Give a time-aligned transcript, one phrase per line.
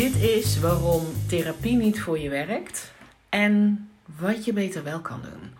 [0.00, 2.92] Dit is waarom therapie niet voor je werkt
[3.28, 5.50] en wat je beter wel kan doen.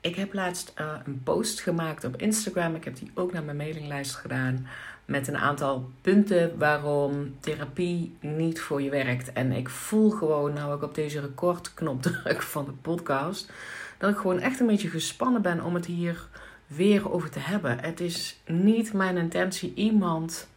[0.00, 2.74] Ik heb laatst uh, een post gemaakt op Instagram.
[2.74, 4.66] Ik heb die ook naar mijn mailinglijst gedaan.
[5.04, 9.32] Met een aantal punten waarom therapie niet voor je werkt.
[9.32, 13.52] En ik voel gewoon, nou ik op deze recordknop druk van de podcast,
[13.98, 16.28] dat ik gewoon echt een beetje gespannen ben om het hier
[16.66, 17.78] weer over te hebben.
[17.80, 20.48] Het is niet mijn intentie iemand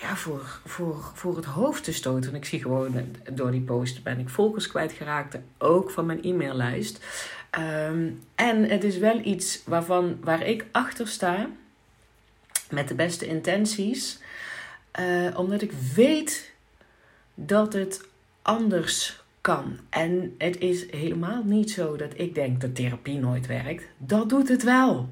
[0.00, 2.34] ja, voor, voor, voor het hoofd te stoten.
[2.34, 3.02] Ik zie gewoon, eh,
[3.32, 5.38] door die post ben ik volgers kwijtgeraakt.
[5.58, 7.04] Ook van mijn e-maillijst.
[7.50, 11.48] Ehm, en het is wel iets waarvan, waar ik achter sta.
[12.70, 14.18] Met de beste intenties.
[15.00, 16.52] Uh, omdat ik weet
[17.34, 18.04] dat het
[18.42, 19.78] anders kan.
[19.90, 23.84] En het is helemaal niet zo dat ik denk dat therapie nooit werkt.
[23.96, 25.08] Dat doet het wel.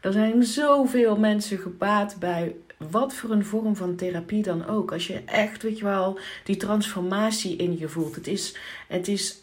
[0.00, 2.54] Er zijn zoveel mensen gebaat bij
[2.88, 4.92] wat voor een vorm van therapie dan ook.
[4.92, 8.14] Als je echt, weet je wel, die transformatie in je voelt.
[8.14, 8.56] Het is,
[8.88, 9.42] het is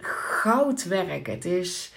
[0.00, 1.26] goud werk.
[1.26, 1.92] Het is,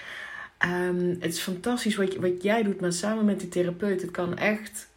[0.66, 4.02] um, het is fantastisch wat, wat jij doet, maar samen met die therapeut.
[4.02, 4.88] Het kan echt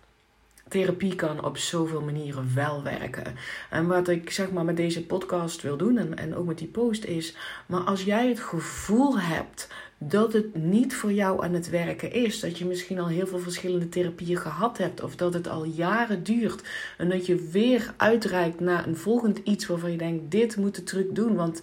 [0.69, 3.37] therapie kan op zoveel manieren wel werken.
[3.71, 6.69] En wat ik zeg maar met deze podcast wil doen en, en ook met die
[6.69, 9.69] post is, maar als jij het gevoel hebt
[10.03, 13.39] dat het niet voor jou aan het werken is, dat je misschien al heel veel
[13.39, 16.63] verschillende therapieën gehad hebt of dat het al jaren duurt
[16.99, 20.83] en dat je weer uitreikt naar een volgend iets waarvan je denkt dit moet de
[20.83, 21.63] truc doen, want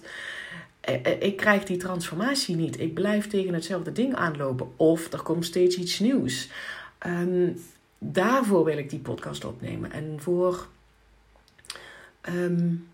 [0.88, 2.80] eh, eh, ik krijg die transformatie niet.
[2.80, 4.72] Ik blijf tegen hetzelfde ding aanlopen.
[4.76, 6.50] Of er komt steeds iets nieuws.
[7.06, 7.62] Um,
[7.98, 9.92] daarvoor wil ik die podcast opnemen.
[9.92, 10.66] En voor.
[12.28, 12.88] Um,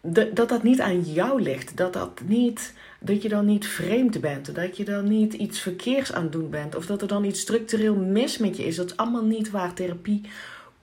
[0.00, 1.76] dat dat niet aan jou ligt.
[1.76, 2.74] Dat, dat, niet,
[3.04, 4.54] dat je dan niet vreemd bent.
[4.54, 6.74] Dat je dan niet iets verkeers aan het doen bent.
[6.74, 8.76] Of dat er dan iets structureel mis met je is.
[8.76, 10.20] Dat is allemaal niet waar therapie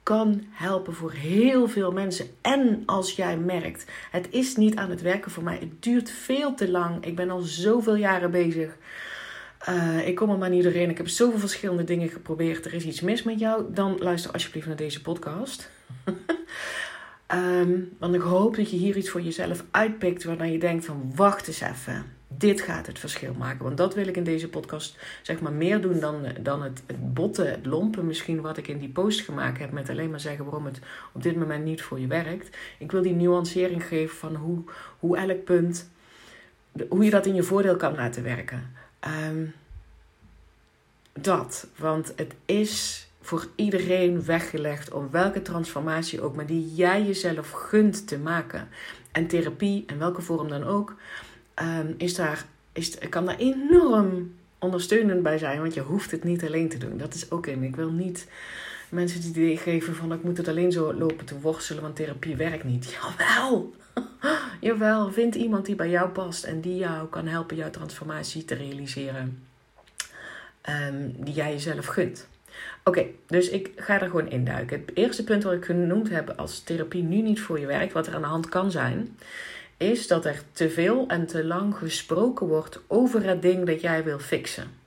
[0.04, 2.28] kan helpen voor heel veel mensen.
[2.42, 5.58] En als jij merkt, het is niet aan het werken voor mij.
[5.60, 7.06] Het duurt veel te lang.
[7.06, 8.78] Ik ben al zoveel jaren bezig.
[9.70, 10.90] Uh, ik kom er maar niet doorheen.
[10.90, 12.66] Ik heb zoveel verschillende dingen geprobeerd.
[12.66, 13.64] Er is iets mis met jou.
[13.74, 15.70] Dan luister alsjeblieft naar deze podcast.
[17.34, 20.24] um, want ik hoop dat je hier iets voor jezelf uitpikt.
[20.24, 22.06] Waarna je denkt van wacht eens even.
[22.28, 23.64] Dit gaat het verschil maken.
[23.64, 27.14] Want dat wil ik in deze podcast zeg maar meer doen dan, dan het, het
[27.14, 29.72] botten, het lompen misschien wat ik in die post gemaakt heb.
[29.72, 30.80] Met alleen maar zeggen waarom het
[31.12, 32.58] op dit moment niet voor je werkt.
[32.80, 34.64] Ik wil die nuancering geven van hoe,
[35.00, 35.90] hoe elk punt,
[36.90, 38.72] hoe je dat in je voordeel kan laten werken.
[39.30, 39.54] Um,
[41.14, 47.52] dat, want het is voor iedereen weggelegd om welke transformatie ook, maar die jij jezelf
[47.52, 48.70] gunt te maken.
[49.12, 50.96] En therapie, in welke vorm dan ook,
[51.62, 56.46] um, is daar, is, kan daar enorm ondersteunend bij zijn, want je hoeft het niet
[56.46, 56.98] alleen te doen.
[56.98, 57.64] Dat is ook in.
[57.64, 58.28] Ik wil niet
[58.90, 62.36] mensen die idee geven van ik moet het alleen zo lopen te worstelen, want therapie
[62.36, 62.92] werkt niet.
[63.18, 63.74] Jawel!
[64.62, 68.56] Jawel, vind iemand die bij jou past en die jou kan helpen jouw transformatie te
[68.56, 69.44] realiseren.
[70.62, 72.28] Ehm, die jij jezelf gunt.
[72.84, 74.80] Oké, dus ik ga er gewoon induiken.
[74.80, 78.08] Het eerste punt wat ik genoemd heb als therapie nu niet voor je werkt, wat
[78.08, 79.18] er aan de hand kan zijn,
[79.78, 84.04] is dat er te veel en te lang gesproken wordt over het ding dat jij
[84.04, 84.80] wil fixen.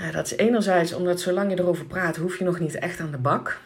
[0.00, 3.10] Uh, dat is enerzijds omdat zolang je erover praat, hoef je nog niet echt aan
[3.10, 3.60] de bak.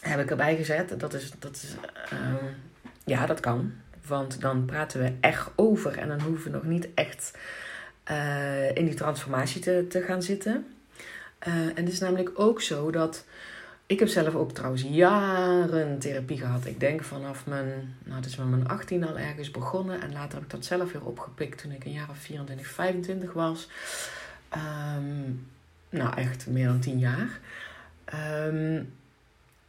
[0.00, 1.00] Heb ik erbij gezet.
[1.00, 1.74] Dat is, dat is
[2.12, 2.18] uh,
[3.04, 3.72] ja, dat kan.
[4.06, 7.38] Want dan praten we echt over en dan hoeven we nog niet echt
[8.10, 10.73] uh, in die transformatie te, te gaan zitten.
[11.46, 13.24] Uh, en het is namelijk ook zo dat.
[13.86, 16.66] Ik heb zelf ook trouwens jaren therapie gehad.
[16.66, 20.00] Ik denk vanaf mijn, nou het is met mijn 18 al ergens begonnen.
[20.00, 23.32] En later heb ik dat zelf weer opgepikt toen ik een jaar of 24, 25
[23.32, 23.68] was.
[24.96, 25.46] Um,
[25.90, 27.40] nou, echt meer dan 10 jaar.
[28.46, 28.92] Um,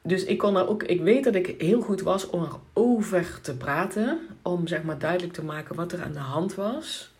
[0.02, 3.57] dus ik kon er ook, ik weet dat ik heel goed was om erover te
[3.57, 4.19] praten.
[4.42, 7.12] Om zeg maar duidelijk te maken wat er aan de hand was.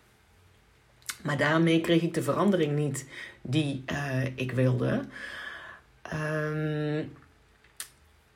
[1.22, 3.05] Maar daarmee kreeg ik de verandering niet
[3.47, 5.01] die uh, ik wilde.
[6.14, 7.11] Um,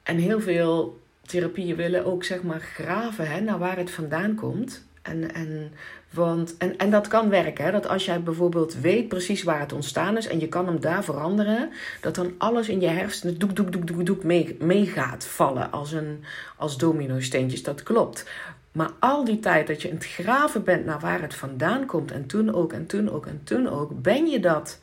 [0.04, 4.88] en heel veel therapieën willen ook zeg maar graven hè, naar waar het vandaan komt.
[5.02, 5.72] En, en,
[6.10, 7.66] want, en, en dat kan werken.
[7.66, 7.72] Hè?
[7.72, 11.04] Dat als jij bijvoorbeeld weet precies waar het ontstaan is en je kan hem daar
[11.04, 11.70] veranderen,
[12.02, 14.24] dat dan alles in je hersenen doek, doek, doek, doek, doek
[14.60, 16.24] mee, gaat vallen als, een,
[16.58, 17.64] als domino-steentjes.
[17.64, 18.26] Dat klopt.
[18.72, 22.12] Maar al die tijd dat je in het graven bent naar waar het vandaan komt,
[22.12, 24.80] en toen ook, en toen ook, en toen ook, ben je dat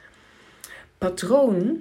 [0.98, 1.78] patroon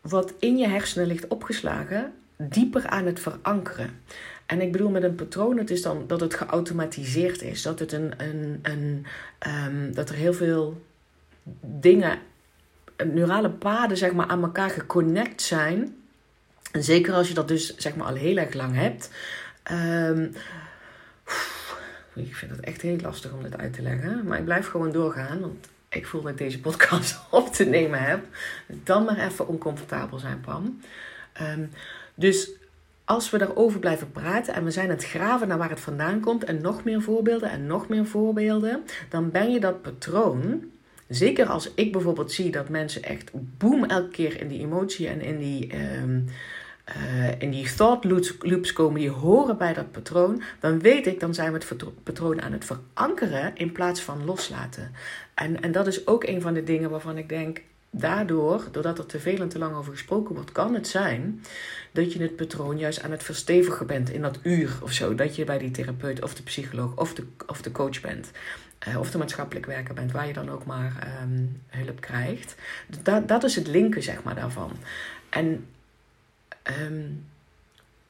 [0.00, 4.00] wat in je hersenen ligt opgeslagen, dieper aan het verankeren.
[4.46, 7.62] En ik bedoel met een patroon, het is dan dat het geautomatiseerd is.
[7.62, 9.06] Dat, het een, een, een,
[9.46, 10.82] um, dat er heel veel
[11.60, 12.18] dingen,
[13.04, 15.96] neurale paden zeg maar, aan elkaar geconnect zijn.
[16.72, 19.10] En zeker als je dat dus zeg maar al heel erg lang hebt.
[19.72, 20.32] Um,
[22.14, 24.24] ik vind het echt heel lastig om dit uit te leggen.
[24.24, 25.40] Maar ik blijf gewoon doorgaan.
[25.40, 28.24] Want ik voel dat ik deze podcast op te nemen heb.
[28.66, 30.80] Dan maar even oncomfortabel zijn, Pam.
[31.42, 31.70] Um,
[32.14, 32.50] dus
[33.04, 36.44] als we daarover blijven praten en we zijn het graven naar waar het vandaan komt
[36.44, 40.64] en nog meer voorbeelden en nog meer voorbeelden, dan ben je dat patroon.
[41.08, 45.20] Zeker als ik bijvoorbeeld zie dat mensen echt boem elke keer in die emotie en
[45.20, 46.24] in die, um,
[46.88, 48.04] uh, in die thought
[48.38, 52.42] loops komen, die horen bij dat patroon, dan weet ik, dan zijn we het patroon
[52.42, 54.92] aan het verankeren in plaats van loslaten.
[55.34, 57.60] En, en dat is ook een van de dingen waarvan ik denk,
[57.96, 61.42] daardoor, doordat er te veel en te lang over gesproken wordt, kan het zijn
[61.92, 65.14] dat je het patroon juist aan het verstevigen bent in dat uur of zo.
[65.14, 68.30] Dat je bij die therapeut of de psycholoog of de, of de coach bent.
[68.88, 72.54] Uh, of de maatschappelijk werker bent, waar je dan ook maar um, hulp krijgt.
[73.02, 74.70] Dat, dat is het linken, zeg maar, daarvan.
[75.28, 75.66] En
[76.80, 77.26] um,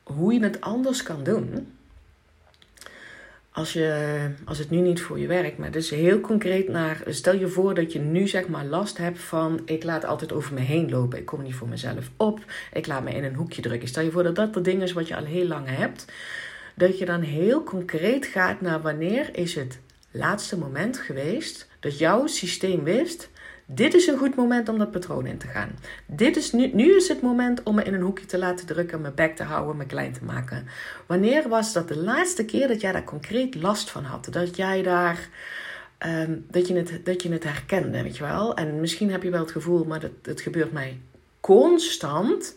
[0.03, 1.67] hoe je het anders kan doen,
[3.55, 5.59] als, je, als het nu niet voor je werkt.
[5.59, 9.21] Maar dus heel concreet naar, stel je voor dat je nu zeg maar last hebt
[9.21, 11.19] van, ik laat altijd over me heen lopen.
[11.19, 12.45] Ik kom niet voor mezelf op.
[12.73, 13.89] Ik laat me in een hoekje drukken.
[13.89, 16.05] Stel je voor dat dat de ding is wat je al heel lang hebt.
[16.75, 19.79] Dat je dan heel concreet gaat naar wanneer is het
[20.11, 23.31] laatste moment geweest dat jouw systeem wist
[23.67, 25.79] dit is een goed moment om dat patroon in te gaan.
[26.07, 29.01] Dit is nu, nu is het moment om me in een hoekje te laten drukken,
[29.01, 30.67] mijn bek te houden, me klein te maken.
[31.07, 34.27] Wanneer was dat de laatste keer dat jij daar concreet last van had?
[34.31, 35.29] Dat jij daar.
[35.99, 38.57] Ehm, dat, je het, dat je het herkende, weet je wel?
[38.57, 41.01] En misschien heb je wel het gevoel, maar dat, dat gebeurt mij
[41.41, 42.57] constant.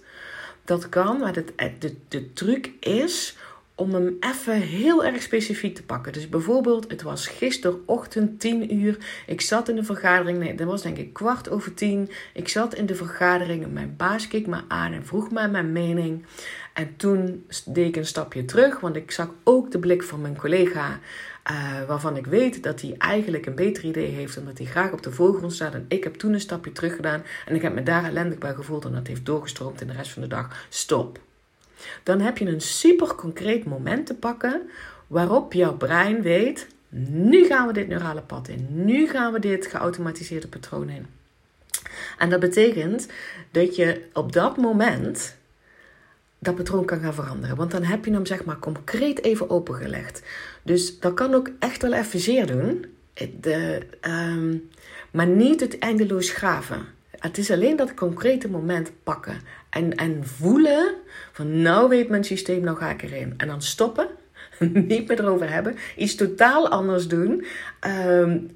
[0.66, 1.46] Dat kan, maar de,
[1.80, 3.38] de, de truc is
[3.78, 6.14] om hem even heel erg specifiek te pakken.
[6.14, 8.98] Dus bijvoorbeeld, het was gisterochtend 10 uur.
[9.26, 10.40] Ik zat in de vergadering.
[10.40, 12.10] Nee, dat was denk ik kwart over tien.
[12.34, 16.26] Ik zat in de vergadering mijn baas keek me aan en vroeg mij mijn mening.
[16.74, 20.38] En toen deed ik een stapje terug, want ik zag ook de blik van mijn
[20.38, 21.00] collega.
[21.52, 25.04] Uh, waarvan ik weet dat hij eigenlijk een beter idee heeft, omdat hij graag op
[25.04, 25.74] de voorgrond staat.
[25.74, 28.54] En ik heb toen een stapje terug gedaan en ik heb me daar ellendig bij
[28.54, 30.66] gevoeld en dat heeft doorgestroomd in de rest van de dag.
[30.70, 31.20] Stop.
[32.04, 34.70] Dan heb je een super concreet moment te pakken
[35.08, 38.68] waarop jouw brein weet: nu gaan we dit neurale pad in.
[38.70, 41.06] Nu gaan we dit geautomatiseerde patroon in.
[42.18, 43.08] En dat betekent
[43.52, 45.36] dat je op dat moment
[46.40, 47.56] dat patroon kan gaan veranderen.
[47.56, 50.24] Want dan heb je hem zeg maar concreet even opengelegd.
[50.64, 52.86] Dus dat kan ook echt wel even zeer doen.
[53.40, 54.70] De, um,
[55.12, 56.86] maar niet het eindeloos graven.
[57.20, 59.42] Het is alleen dat concrete moment pakken.
[59.70, 60.96] En, en voelen
[61.32, 63.34] van nou weet mijn systeem, nou ga ik erin.
[63.38, 64.08] En dan stoppen.
[64.74, 65.76] Niet meer erover hebben.
[65.96, 67.46] Iets totaal anders doen.
[67.88, 68.50] Um,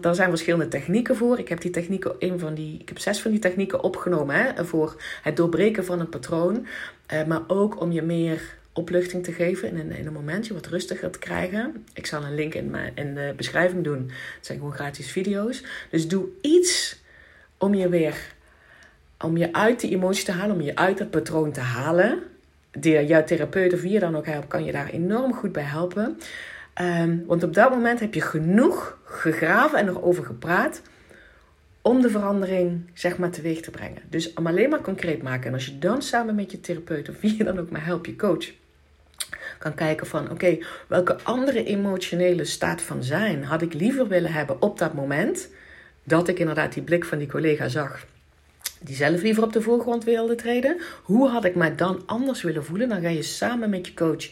[0.00, 1.38] daar zijn verschillende technieken voor.
[1.38, 4.64] Ik heb die technieken, een van die, ik heb zes van die technieken opgenomen hè,
[4.64, 6.66] voor het doorbreken van een patroon.
[7.12, 10.66] Uh, maar ook om je meer opluchting te geven in een, in een momentje, wat
[10.66, 11.84] rustiger te krijgen.
[11.94, 14.10] Ik zal een link in, mijn, in de beschrijving doen.
[14.36, 15.64] Het zijn gewoon gratis video's.
[15.90, 17.00] Dus doe iets
[17.58, 18.34] om je weer
[19.24, 22.22] om je uit die emotie te halen, om je uit dat patroon te halen.
[22.70, 25.62] Die, jouw therapeut of wie je dan ook helpt, kan je daar enorm goed bij
[25.62, 26.18] helpen.
[26.80, 30.82] Um, want op dat moment heb je genoeg gegraven en erover gepraat
[31.82, 34.02] om de verandering zeg maar teweeg te brengen.
[34.08, 35.46] Dus om alleen maar concreet maken.
[35.46, 38.06] En als je dan samen met je therapeut of wie je dan ook maar helpt,
[38.06, 38.46] je coach,
[39.58, 44.62] kan kijken van oké, welke andere emotionele staat van zijn had ik liever willen hebben
[44.62, 45.48] op dat moment
[46.06, 48.06] dat ik inderdaad die blik van die collega zag
[48.80, 50.80] die zelf liever op de voorgrond wilde treden.
[51.02, 52.88] Hoe had ik mij dan anders willen voelen?
[52.88, 54.28] Dan ga je samen met je coach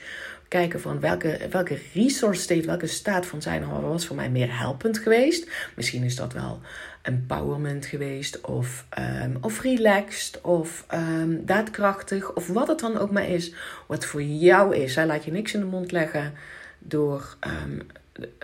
[0.48, 4.98] kijken van welke, welke resource state, welke staat van zijn was voor mij meer helpend
[4.98, 5.50] geweest.
[5.76, 6.60] Misschien is dat wel
[7.02, 13.28] empowerment geweest, of, um, of relaxed, of um, daadkrachtig, of wat het dan ook maar
[13.28, 13.54] is,
[13.86, 14.94] wat voor jou is.
[14.94, 16.32] Hij laat je niks in de mond leggen
[16.78, 17.86] door um,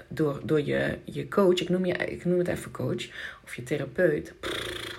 [0.09, 3.09] door, door je, je coach, ik noem, je, ik noem het even coach,
[3.45, 4.33] of je therapeut.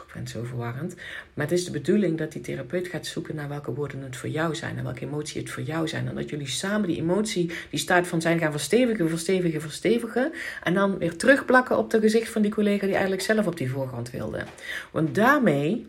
[0.08, 0.96] ik het zo verwarrend.
[1.34, 4.30] Maar het is de bedoeling dat die therapeut gaat zoeken naar welke woorden het voor
[4.30, 6.08] jou zijn en welke emotie het voor jou zijn.
[6.08, 10.32] En dat jullie samen die emotie, die staat van zijn, gaan verstevigen, verstevigen, verstevigen.
[10.64, 13.72] En dan weer terugplakken op het gezicht van die collega die eigenlijk zelf op die
[13.72, 14.44] voorgrond wilde.
[14.92, 15.88] Want daarmee,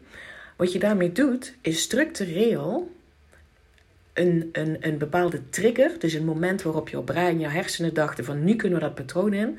[0.56, 2.90] wat je daarmee doet, is structureel
[4.12, 8.44] een, een, een bepaalde trigger, dus een moment waarop jouw brein, jouw hersenen dachten van
[8.44, 9.58] nu kunnen we dat patroon in,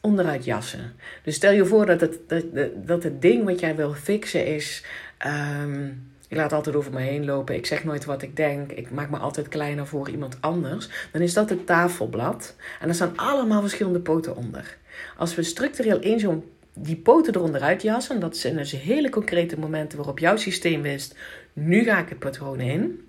[0.00, 0.94] onderuit jassen.
[1.22, 4.84] Dus stel je voor dat het, dat, dat het ding wat jij wil fixen is,
[5.26, 8.90] um, ik laat altijd over me heen lopen, ik zeg nooit wat ik denk, ik
[8.90, 13.16] maak me altijd kleiner voor iemand anders, dan is dat het tafelblad en er staan
[13.16, 14.76] allemaal verschillende poten onder.
[15.16, 19.98] Als we structureel één zo'n die poten eronder uitjassen, dat zijn dus hele concrete momenten
[19.98, 21.14] waarop jouw systeem wist,
[21.52, 23.07] nu ga ik het patroon in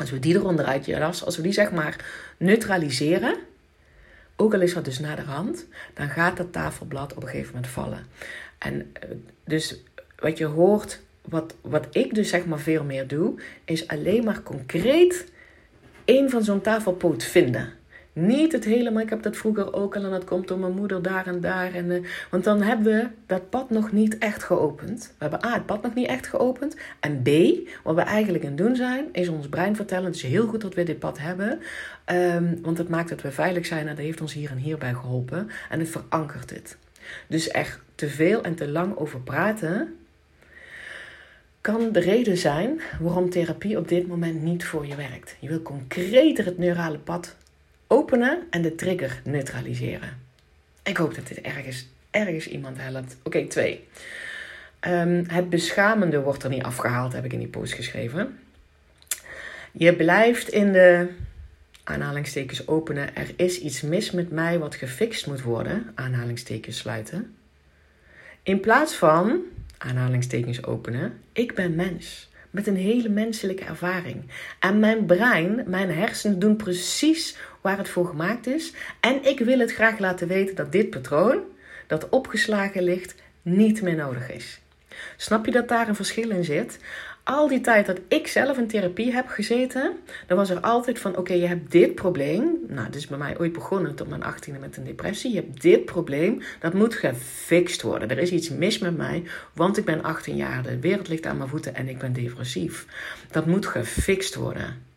[0.00, 2.04] Als we die eronder uit je als we die zeg maar
[2.36, 3.36] neutraliseren,
[4.36, 7.54] ook al is dat dus naar de hand, dan gaat dat tafelblad op een gegeven
[7.54, 8.06] moment vallen.
[8.58, 9.08] En eh,
[9.44, 9.82] dus
[10.18, 14.42] wat je hoort, wat, wat ik dus zeg maar veel meer doe, is alleen maar
[14.42, 15.26] concreet
[16.04, 17.72] één van zo'n tafelpoot vinden.
[18.12, 20.74] Niet het hele, maar ik heb dat vroeger ook al en dat komt door mijn
[20.74, 21.74] moeder daar en daar.
[21.74, 25.14] En, uh, want dan hebben we dat pad nog niet echt geopend.
[25.18, 26.76] We hebben A, het pad nog niet echt geopend.
[27.00, 27.28] En B,
[27.84, 30.60] wat we eigenlijk aan het doen zijn, is ons brein vertellen: het is heel goed
[30.60, 31.60] dat we dit pad hebben.
[32.12, 34.94] Um, want het maakt dat we veilig zijn en dat heeft ons hier en hierbij
[34.94, 35.50] geholpen.
[35.68, 36.76] En het verankert het.
[37.26, 39.94] Dus echt te veel en te lang over praten
[41.60, 45.36] kan de reden zijn waarom therapie op dit moment niet voor je werkt.
[45.40, 47.36] Je wil concreter het neurale pad
[47.92, 50.18] openen en de trigger neutraliseren.
[50.82, 53.16] Ik hoop dat dit ergens, ergens iemand helpt.
[53.22, 53.88] Oké, twee.
[54.80, 58.38] Um, het beschamende wordt er niet afgehaald, heb ik in die post geschreven.
[59.72, 61.08] Je blijft in de
[61.84, 63.16] aanhalingstekens openen.
[63.16, 65.92] Er is iets mis met mij wat gefixt moet worden.
[65.94, 67.36] Aanhalingstekens sluiten.
[68.42, 69.40] In plaats van
[69.78, 71.20] aanhalingstekens openen.
[71.32, 74.22] Ik ben mens met een hele menselijke ervaring.
[74.58, 78.72] En mijn brein, mijn hersenen doen precies waar het voor gemaakt is.
[79.00, 81.40] En ik wil het graag laten weten dat dit patroon,
[81.86, 84.60] dat opgeslagen ligt, niet meer nodig is.
[85.16, 86.78] Snap je dat daar een verschil in zit?
[87.30, 91.16] al die tijd dat ik zelf in therapie heb gezeten, dan was er altijd van:
[91.16, 92.58] oké, je hebt dit probleem.
[92.68, 95.30] Nou, dit is bij mij ooit begonnen tot mijn 18e met een depressie.
[95.30, 98.10] Je hebt dit probleem, dat moet gefixt worden.
[98.10, 99.22] Er is iets mis met mij,
[99.54, 102.86] want ik ben 18 jaar, de wereld ligt aan mijn voeten en ik ben depressief.
[103.30, 104.89] Dat moet gefixt worden.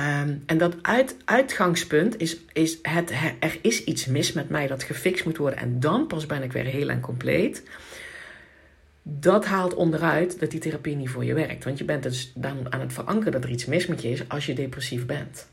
[0.00, 4.82] Um, en dat uit, uitgangspunt is, is het, er is iets mis met mij dat
[4.82, 5.58] gefixt moet worden.
[5.58, 7.62] En dan pas ben ik weer heel en compleet
[9.02, 11.64] dat haalt onderuit dat die therapie niet voor je werkt.
[11.64, 14.28] Want je bent dus dan aan het verankeren dat er iets mis met je is
[14.28, 15.50] als je depressief bent.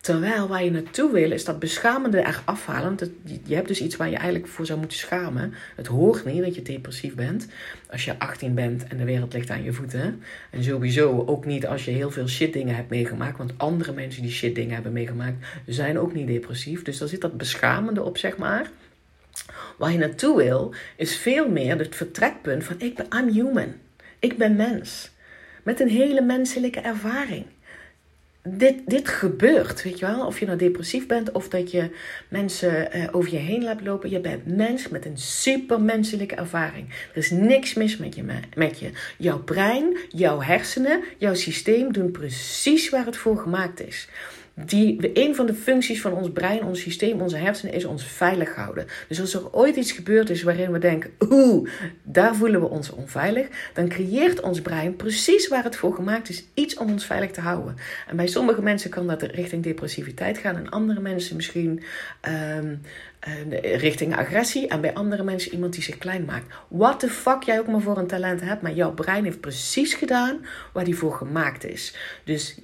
[0.00, 2.98] Terwijl waar je naartoe wil is dat beschamende er afhalen.
[3.44, 5.54] Je hebt dus iets waar je eigenlijk voor zou moeten schamen.
[5.76, 7.46] Het hoort niet dat je depressief bent
[7.90, 10.22] als je 18 bent en de wereld ligt aan je voeten.
[10.50, 13.38] En sowieso ook niet als je heel veel shit dingen hebt meegemaakt.
[13.38, 16.82] Want andere mensen die shit dingen hebben meegemaakt zijn ook niet depressief.
[16.82, 18.70] Dus daar zit dat beschamende op, zeg maar.
[19.78, 23.74] Waar je naartoe wil, is veel meer het vertrekpunt van ik ben I'm human.
[24.18, 25.10] Ik ben mens.
[25.62, 27.46] Met een hele menselijke ervaring.
[28.42, 30.26] Dit, dit gebeurt, weet je wel.
[30.26, 31.90] Of je nou depressief bent of dat je
[32.28, 34.10] mensen uh, over je heen laat lopen.
[34.10, 36.88] Je bent mens met een supermenselijke ervaring.
[36.88, 38.90] Er is niks mis met je, met je.
[39.18, 44.08] Jouw brein, jouw hersenen, jouw systeem doen precies waar het voor gemaakt is
[44.66, 48.54] die, een van de functies van ons brein, ons systeem, onze hersenen is ons veilig
[48.54, 48.86] houden.
[49.08, 51.68] Dus als er ooit iets gebeurd is waarin we denken, oeh,
[52.02, 56.44] daar voelen we ons onveilig, dan creëert ons brein precies waar het voor gemaakt is,
[56.54, 57.76] iets om ons veilig te houden.
[58.08, 61.82] En bij sommige mensen kan dat richting depressiviteit gaan en andere mensen misschien
[62.28, 62.80] um,
[63.60, 66.54] richting agressie en bij andere mensen iemand die zich klein maakt.
[66.68, 69.94] What the fuck jij ook maar voor een talent hebt, maar jouw brein heeft precies
[69.94, 71.94] gedaan waar die voor gemaakt is.
[72.24, 72.58] Dus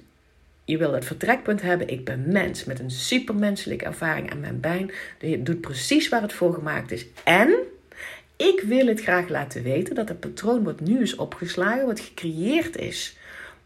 [0.67, 1.87] je wil het vertrekpunt hebben.
[1.87, 4.91] Ik ben mens met een supermenselijke ervaring aan mijn brein.
[5.39, 7.05] Doet precies waar het voor gemaakt is.
[7.23, 7.55] En
[8.35, 12.77] ik wil het graag laten weten dat het patroon wat nu is opgeslagen, wat gecreëerd
[12.77, 13.17] is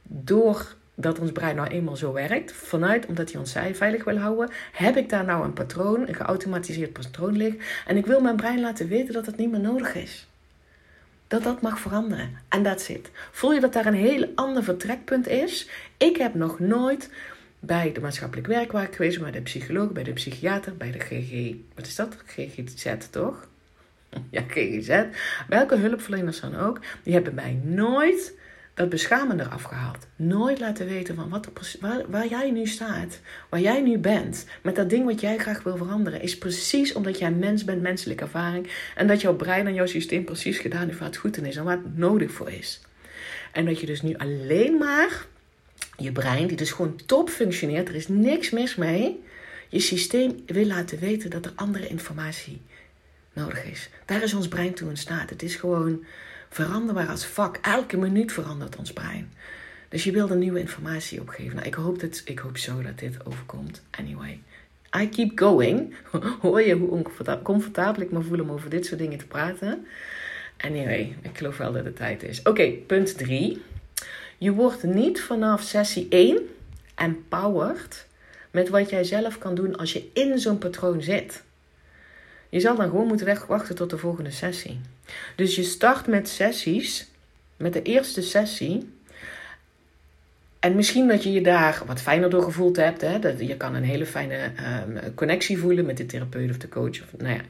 [0.03, 4.49] door dat ons brein nou eenmaal zo werkt, vanuit omdat hij ons veilig wil houden,
[4.71, 7.59] heb ik daar nou een patroon, een geautomatiseerd patroon liggen.
[7.87, 10.27] En ik wil mijn brein laten weten dat het niet meer nodig is
[11.31, 12.37] dat dat mag veranderen.
[12.49, 13.11] En dat zit.
[13.31, 15.69] Voel je dat daar een heel ander vertrekpunt is?
[15.97, 17.09] Ik heb nog nooit
[17.59, 21.87] bij de maatschappelijk werk geweest, bij de psycholoog, bij de psychiater, bij de GG, wat
[21.87, 22.17] is dat?
[22.25, 23.47] GGZ toch?
[24.29, 25.03] Ja, GGZ.
[25.47, 28.33] Welke hulpverleners dan ook, die hebben mij nooit
[28.73, 30.07] dat beschamen eraf gehaald.
[30.15, 31.49] Nooit laten weten van wat
[31.79, 35.63] waar, waar, jij nu staat, waar jij nu bent, met dat ding wat jij graag
[35.63, 39.73] wil veranderen, is precies omdat jij mens bent, menselijke ervaring, en dat jouw brein en
[39.73, 42.51] jouw systeem precies gedaan heeft waar het goed in is en waar het nodig voor
[42.51, 42.81] is.
[43.51, 45.25] En dat je dus nu alleen maar
[45.97, 49.23] je brein, die dus gewoon top functioneert, er is niks mis mee,
[49.69, 52.61] je systeem wil laten weten dat er andere informatie
[53.33, 53.89] nodig is.
[54.05, 55.29] Daar is ons brein toe in staat.
[55.29, 56.03] Het is gewoon
[56.51, 57.57] veranderbaar als vak.
[57.61, 59.33] Elke minuut verandert ons brein.
[59.89, 61.55] Dus je wil er nieuwe informatie opgeven.
[61.55, 63.81] Nou, ik hoop, dat, ik hoop zo dat dit overkomt.
[63.91, 64.39] Anyway,
[64.97, 65.95] I keep going.
[66.41, 69.87] Hoor je hoe oncomfortabel ik me voel om over dit soort dingen te praten?
[70.57, 72.41] Anyway, ik geloof wel dat het tijd is.
[72.41, 73.61] Oké, punt 3.
[74.37, 76.39] Je wordt niet vanaf sessie 1
[76.95, 78.07] empowered
[78.51, 81.43] met wat jij zelf kan doen als je in zo'n patroon zit.
[82.49, 84.79] Je zal dan gewoon moeten wachten tot de volgende sessie.
[85.35, 87.07] Dus je start met sessies,
[87.57, 88.89] met de eerste sessie.
[90.59, 93.01] En misschien dat je je daar wat fijner door gevoeld hebt.
[93.01, 93.19] Hè?
[93.19, 97.01] Dat, je kan een hele fijne ehm, connectie voelen met de therapeut of de coach.
[97.01, 97.41] Of, nou ja,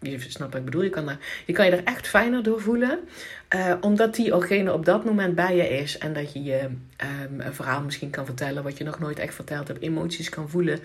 [0.00, 0.82] je snapt wat ik bedoel.
[0.82, 2.98] Je kan, daar, je kan je er echt fijner door voelen.
[3.54, 5.98] Uh, omdat diegene op dat moment bij je is.
[5.98, 8.62] En dat je je um, een verhaal misschien kan vertellen.
[8.62, 9.82] Wat je nog nooit echt verteld hebt.
[9.82, 10.78] Emoties kan voelen.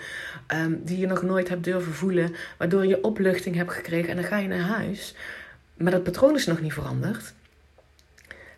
[0.54, 2.36] Um, die je nog nooit hebt durven voelen.
[2.58, 4.10] Waardoor je opluchting hebt gekregen.
[4.10, 5.16] En dan ga je naar huis.
[5.74, 7.34] Maar dat patroon is nog niet veranderd.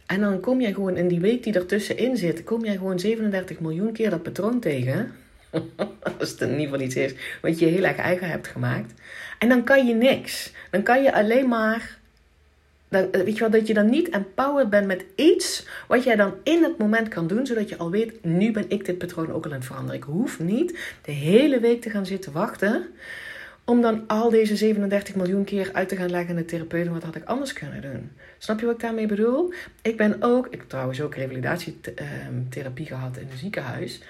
[0.05, 2.43] En dan kom jij gewoon in die week die ertussenin zit.
[2.43, 5.11] Kom jij gewoon 37 miljoen keer dat patroon tegen.
[6.19, 8.93] Als het in ieder geval iets is wat je heel erg eigen hebt gemaakt.
[9.39, 10.51] En dan kan je niks.
[10.71, 11.97] Dan kan je alleen maar.
[12.89, 16.33] Dan, weet je wel, dat je dan niet empowered bent met iets wat jij dan
[16.43, 19.45] in het moment kan doen, zodat je al weet, nu ben ik dit patroon ook
[19.45, 19.95] al aan het veranderen.
[19.95, 22.85] Ik hoef niet de hele week te gaan zitten wachten
[23.65, 26.87] om dan al deze 37 miljoen keer uit te gaan leggen aan de therapeut.
[26.87, 28.11] Wat had ik anders kunnen doen?
[28.37, 29.53] Snap je wat ik daarmee bedoel?
[29.81, 34.01] Ik ben ook, ik heb trouwens ook revalidatietherapie gehad in een ziekenhuis.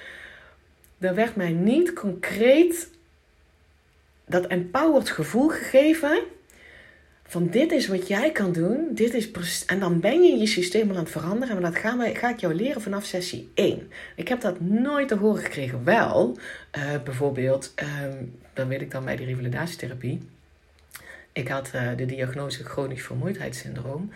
[0.98, 2.90] Daar werd mij niet concreet
[4.26, 6.20] dat empowered gevoel gegeven.
[7.28, 8.88] Van dit is wat jij kan doen.
[8.92, 11.62] Dit is en dan ben je je systeem aan het veranderen.
[11.62, 13.92] Maar dat gaan we, ga ik jou leren vanaf sessie 1.
[14.16, 15.84] Ik heb dat nooit te horen gekregen.
[15.84, 16.38] Wel,
[16.78, 20.22] uh, bijvoorbeeld, um, dan weet ik dan bij de revalidatietherapie.
[21.32, 24.12] Ik had uh, de diagnose chronisch vermoeidheidssyndroom.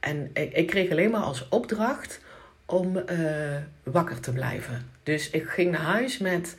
[0.00, 2.20] En ik, ik, kreeg alleen maar als opdracht
[2.66, 4.90] om uh, wakker te blijven.
[5.02, 6.56] Dus ik ging naar huis met.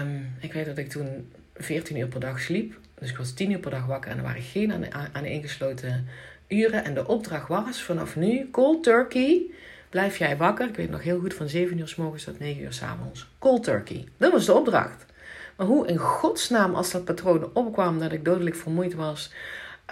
[0.00, 2.78] Um, ik weet dat ik toen 14 uur per dag sliep.
[3.00, 6.06] Dus ik was 10 uur per dag wakker en er waren geen aan, ingesloten
[6.48, 6.84] uren.
[6.84, 9.50] En de opdracht was vanaf nu, cold turkey,
[9.88, 10.68] blijf jij wakker.
[10.68, 13.30] Ik weet nog heel goed, van 7 uur s morgens tot 9 uur s avonds.
[13.38, 14.08] Cold turkey.
[14.16, 15.06] Dat was de opdracht.
[15.56, 19.32] Maar hoe in godsnaam, als dat patroon opkwam, dat ik dodelijk vermoeid was,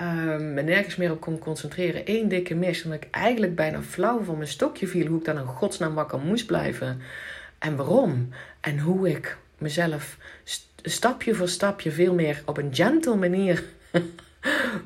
[0.02, 4.22] um, me nergens meer op kon concentreren, één dikke mis, en ik eigenlijk bijna flauw
[4.22, 7.00] van mijn stokje viel, hoe ik dan in godsnaam wakker moest blijven.
[7.58, 8.28] En waarom?
[8.60, 10.16] En hoe ik mezelf
[10.82, 13.64] stapje voor stapje veel meer op een gentle manier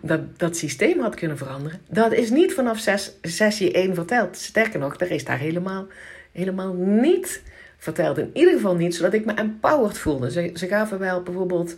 [0.00, 1.80] dat, dat systeem had kunnen veranderen.
[1.88, 4.36] Dat is niet vanaf ses, sessie 1 verteld.
[4.36, 5.86] Sterker nog, er is daar helemaal,
[6.32, 7.42] helemaal niet
[7.78, 8.18] verteld.
[8.18, 10.30] In ieder geval niet, zodat ik me empowered voelde.
[10.30, 11.76] Ze, ze gaven wel bijvoorbeeld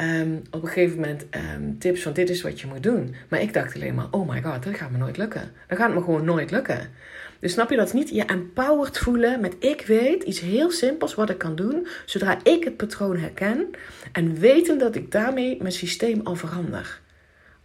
[0.00, 3.14] um, op een gegeven moment um, tips van dit is wat je moet doen.
[3.28, 5.52] Maar ik dacht alleen maar, oh my god, dat gaat me nooit lukken.
[5.68, 6.90] Dat gaat me gewoon nooit lukken.
[7.40, 8.08] Dus snap je dat niet?
[8.08, 11.86] Je empowered voelen met ik weet iets heel simpels wat ik kan doen.
[12.04, 13.70] Zodra ik het patroon herken.
[14.12, 17.00] En weten dat ik daarmee mijn systeem al verander.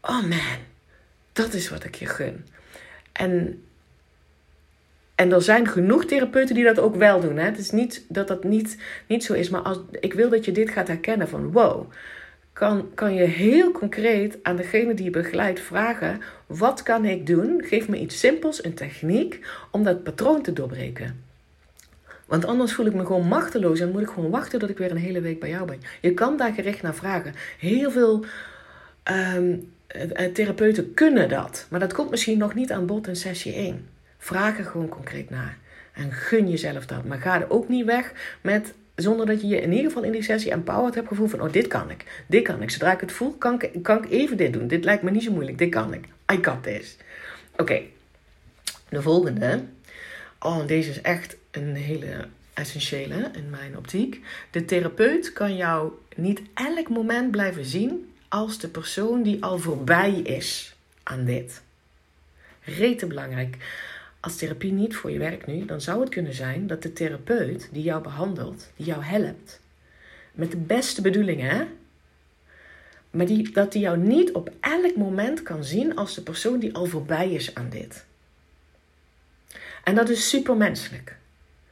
[0.01, 0.57] Oh man,
[1.33, 2.45] dat is wat ik je gun.
[3.11, 3.63] En,
[5.15, 7.38] en er zijn genoeg therapeuten die dat ook wel doen.
[7.38, 7.45] Hè?
[7.45, 9.49] Het is niet dat dat niet, niet zo is.
[9.49, 11.91] Maar als, ik wil dat je dit gaat herkennen van wow
[12.55, 17.63] kan, kan je heel concreet aan degene die je begeleidt vragen: wat kan ik doen?
[17.65, 21.23] Geef me iets simpels, een techniek om dat patroon te doorbreken.
[22.25, 24.91] Want anders voel ik me gewoon machteloos en moet ik gewoon wachten tot ik weer
[24.91, 25.81] een hele week bij jou ben.
[26.01, 27.33] Je kan daar gericht naar vragen.
[27.59, 28.25] Heel veel
[29.11, 29.71] um,
[30.33, 33.87] therapeuten kunnen dat, maar dat komt misschien nog niet aan bod in sessie 1.
[34.17, 35.57] Vraag er gewoon concreet naar.
[35.93, 37.05] En gun jezelf dat.
[37.05, 40.12] Maar ga er ook niet weg met zonder dat je je in ieder geval in
[40.12, 42.23] die sessie empowered hebt gevoeld van, oh, dit kan ik.
[42.27, 42.69] Dit kan ik.
[42.69, 44.67] Zodra ik het voel, kan ik, kan ik even dit doen.
[44.67, 45.58] Dit lijkt me niet zo moeilijk.
[45.58, 46.05] Dit kan ik.
[46.31, 46.97] I got this.
[47.58, 47.81] Oké.
[48.89, 49.63] De volgende.
[50.39, 54.21] Oh, deze is echt een hele essentiële in mijn optiek.
[54.51, 60.12] De therapeut kan jou niet elk moment blijven zien als de persoon die al voorbij
[60.13, 61.62] is aan dit.
[62.62, 63.58] Rete belangrijk
[64.25, 67.69] als therapie niet voor je werkt nu, dan zou het kunnen zijn dat de therapeut
[67.71, 69.59] die jou behandelt, die jou helpt,
[70.31, 71.65] met de beste bedoelingen, hè?
[73.09, 76.73] maar die, dat die jou niet op elk moment kan zien als de persoon die
[76.73, 78.05] al voorbij is aan dit.
[79.83, 81.17] En dat is supermenselijk.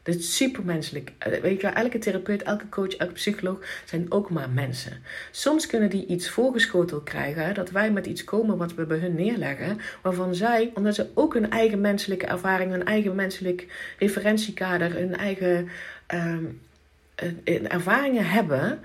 [0.04, 1.12] Dat is supermenselijk.
[1.18, 5.04] Eh, weet je, elke therapeut, elke coach, elke psycholoog zijn ook maar mensen.
[5.32, 9.16] Soms kunnen die iets voorgeschoteld krijgen, dat wij met iets komen wat we bij hun
[9.16, 15.16] neerleggen, waarvan zij, omdat ze ook hun eigen menselijke ervaring, hun eigen menselijk referentiekader, hun
[15.16, 15.70] eigen
[16.14, 18.80] uh, ervaringen hebben,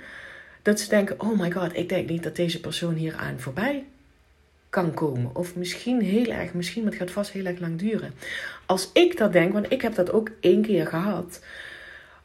[0.62, 3.85] dat ze denken: oh my god, ik denk niet dat deze persoon hier aan voorbij
[4.70, 5.37] kan komen.
[5.37, 8.12] Of misschien heel erg, misschien, maar het gaat vast heel erg lang duren.
[8.66, 11.40] Als ik dat denk, want ik heb dat ook één keer gehad.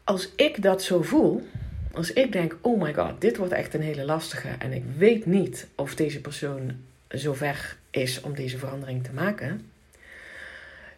[0.04, 1.48] Als ik dat zo voel,
[1.94, 4.50] als ik denk, oh my god, dit wordt echt een hele lastige.
[4.60, 6.72] En ik weet niet of deze persoon
[7.08, 9.72] zover is om deze verandering te maken.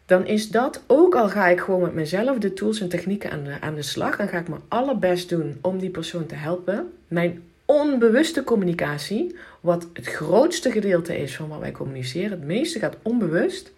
[0.05, 3.43] Dan is dat, ook al ga ik gewoon met mezelf de tools en technieken aan
[3.43, 4.17] de, aan de slag.
[4.17, 6.93] En ga ik mijn allerbest doen om die persoon te helpen.
[7.07, 12.97] Mijn onbewuste communicatie, wat het grootste gedeelte is van wat wij communiceren, het meeste gaat
[13.01, 13.71] onbewust,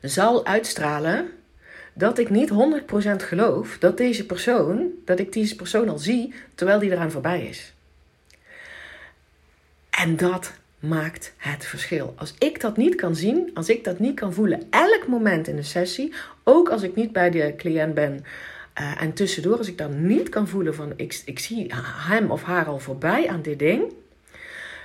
[0.00, 1.28] zal uitstralen
[1.92, 2.52] dat ik niet 100%
[3.16, 7.72] geloof dat deze persoon, dat ik deze persoon al zie terwijl die eraan voorbij is.
[9.90, 12.14] En dat maakt het verschil.
[12.16, 15.56] Als ik dat niet kan zien, als ik dat niet kan voelen, elk moment in
[15.56, 18.24] de sessie, ook als ik niet bij de cliënt ben
[18.80, 22.42] uh, en tussendoor, als ik dat niet kan voelen van ik, ik zie hem of
[22.42, 23.92] haar al voorbij aan dit ding,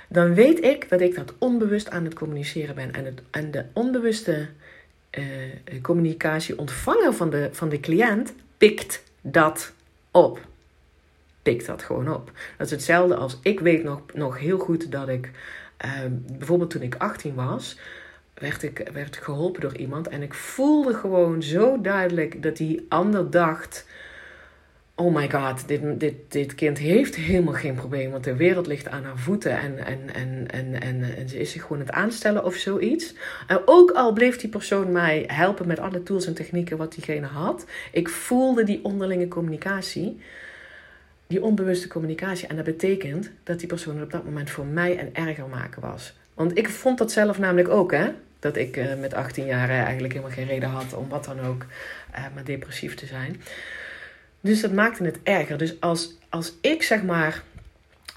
[0.08, 2.92] dan weet ik dat ik dat onbewust aan het communiceren ben.
[2.92, 4.48] En, en de onbewuste
[5.18, 5.24] uh,
[5.82, 9.72] communicatie ontvanger van de, van de cliënt pikt dat
[10.10, 10.40] op.
[11.42, 12.32] Pikt dat gewoon op.
[12.56, 15.30] Dat is hetzelfde als ik weet nog, nog heel goed dat ik,
[15.84, 17.78] uh, bijvoorbeeld toen ik 18 was,
[18.34, 20.08] werd ik, werd geholpen door iemand.
[20.08, 23.86] En ik voelde gewoon zo duidelijk dat die ander dacht
[24.94, 28.88] oh my god, dit, dit, dit kind heeft helemaal geen probleem, want de wereld ligt
[28.88, 32.44] aan haar voeten en, en, en, en, en, en ze is zich gewoon het aanstellen
[32.44, 33.14] of zoiets.
[33.46, 37.26] En ook al bleef die persoon mij helpen met alle tools en technieken wat diegene
[37.26, 40.20] had, ik voelde die onderlinge communicatie,
[41.26, 42.48] die onbewuste communicatie.
[42.48, 46.16] En dat betekent dat die persoon op dat moment voor mij een erger maken was.
[46.34, 48.10] Want ik vond dat zelf namelijk ook, hè.
[48.44, 51.66] Dat ik uh, met 18 jaar eigenlijk helemaal geen reden had om wat dan ook
[52.14, 53.42] uh, maar depressief te zijn.
[54.40, 55.58] Dus dat maakte het erger.
[55.58, 57.42] Dus als, als ik zeg maar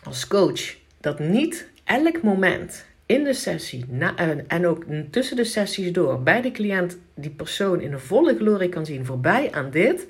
[0.04, 4.16] als coach dat niet elk moment in de sessie na,
[4.48, 8.70] en ook tussen de sessies door bij de cliënt die persoon in de volle glorie
[8.70, 10.08] kan zien voorbij aan dit,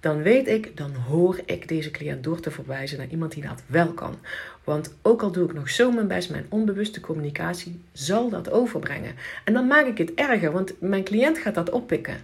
[0.00, 3.62] dan weet ik, dan hoor ik deze cliënt door te verwijzen naar iemand die dat
[3.66, 4.18] wel kan.
[4.64, 9.14] Want ook al doe ik nog zo mijn best, mijn onbewuste communicatie zal dat overbrengen.
[9.44, 12.16] En dan maak ik het erger, want mijn cliënt gaat dat oppikken.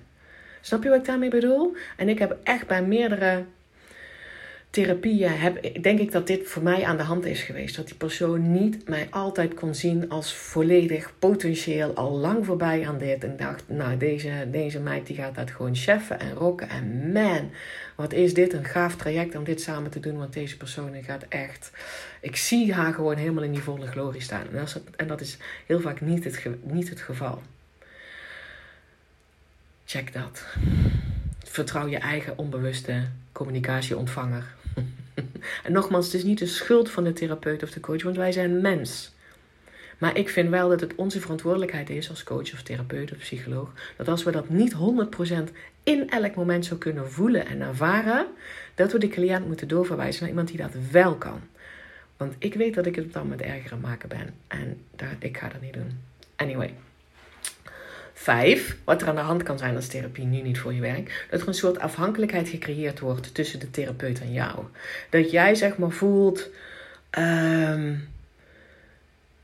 [0.61, 1.77] Snap je wat ik daarmee bedoel?
[1.97, 3.45] En ik heb echt bij meerdere
[4.71, 7.77] therapieën, heb, denk ik dat dit voor mij aan de hand is geweest.
[7.77, 12.99] Dat die persoon niet mij altijd kon zien als volledig potentieel al lang voorbij aan
[12.99, 13.25] dit.
[13.25, 16.69] En dacht, nou deze, deze meid die gaat dat gewoon cheffen en rocken.
[16.69, 17.51] En man,
[18.01, 20.19] wat is dit een gaaf traject om dit samen te doen.
[20.19, 21.71] Want deze persoon gaat echt,
[22.21, 24.47] ik zie haar gewoon helemaal in die volle glorie staan.
[24.47, 25.37] En dat is, en dat is
[25.67, 27.43] heel vaak niet het, niet het geval.
[29.85, 30.45] Check dat.
[31.45, 34.55] Vertrouw je eigen onbewuste communicatieontvanger.
[35.65, 38.33] en nogmaals, het is niet de schuld van de therapeut of de coach, want wij
[38.33, 39.13] zijn mens.
[40.01, 43.73] Maar ik vind wel dat het onze verantwoordelijkheid is als coach of therapeut of psycholoog,
[43.97, 44.77] dat als we dat niet 100%
[45.83, 48.27] in elk moment zo kunnen voelen en ervaren,
[48.75, 51.41] dat we de cliënt moeten doorverwijzen naar iemand die dat wel kan.
[52.17, 54.35] Want ik weet dat ik het dan met erger aan maken ben.
[54.47, 55.99] En daar, ik ga dat niet doen.
[56.37, 56.75] Anyway.
[58.13, 61.13] Vijf, wat er aan de hand kan zijn als therapie nu niet voor je werkt,
[61.31, 64.65] dat er een soort afhankelijkheid gecreëerd wordt tussen de therapeut en jou.
[65.11, 66.49] Dat jij zeg maar voelt,
[67.19, 68.09] um,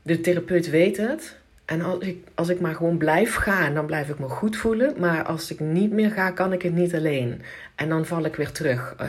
[0.07, 4.09] de therapeut weet het, en als ik, als ik maar gewoon blijf gaan, dan blijf
[4.09, 4.93] ik me goed voelen.
[4.97, 7.41] Maar als ik niet meer ga, kan ik het niet alleen.
[7.75, 8.95] En dan val ik weer terug.
[9.01, 9.07] Uh,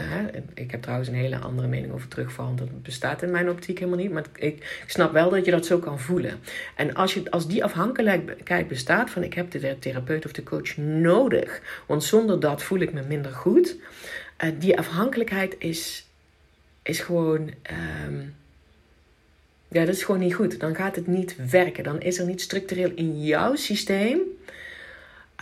[0.55, 2.57] ik heb trouwens een hele andere mening over terugvallen.
[2.57, 4.13] Dat bestaat in mijn optiek helemaal niet.
[4.13, 6.39] Maar ik, snap wel dat je dat zo kan voelen.
[6.77, 10.77] En als, je, als die afhankelijkheid bestaat van ik heb de therapeut of de coach
[10.77, 11.61] nodig.
[11.87, 13.77] Want zonder dat voel ik me minder goed.
[14.45, 16.07] Uh, die afhankelijkheid is,
[16.83, 17.51] is gewoon...
[18.07, 18.35] Um,
[19.69, 20.61] ja, dat is gewoon niet goed.
[20.61, 21.85] Dan gaat het niet werken.
[21.85, 24.21] Dan is er niet structureel in jouw systeem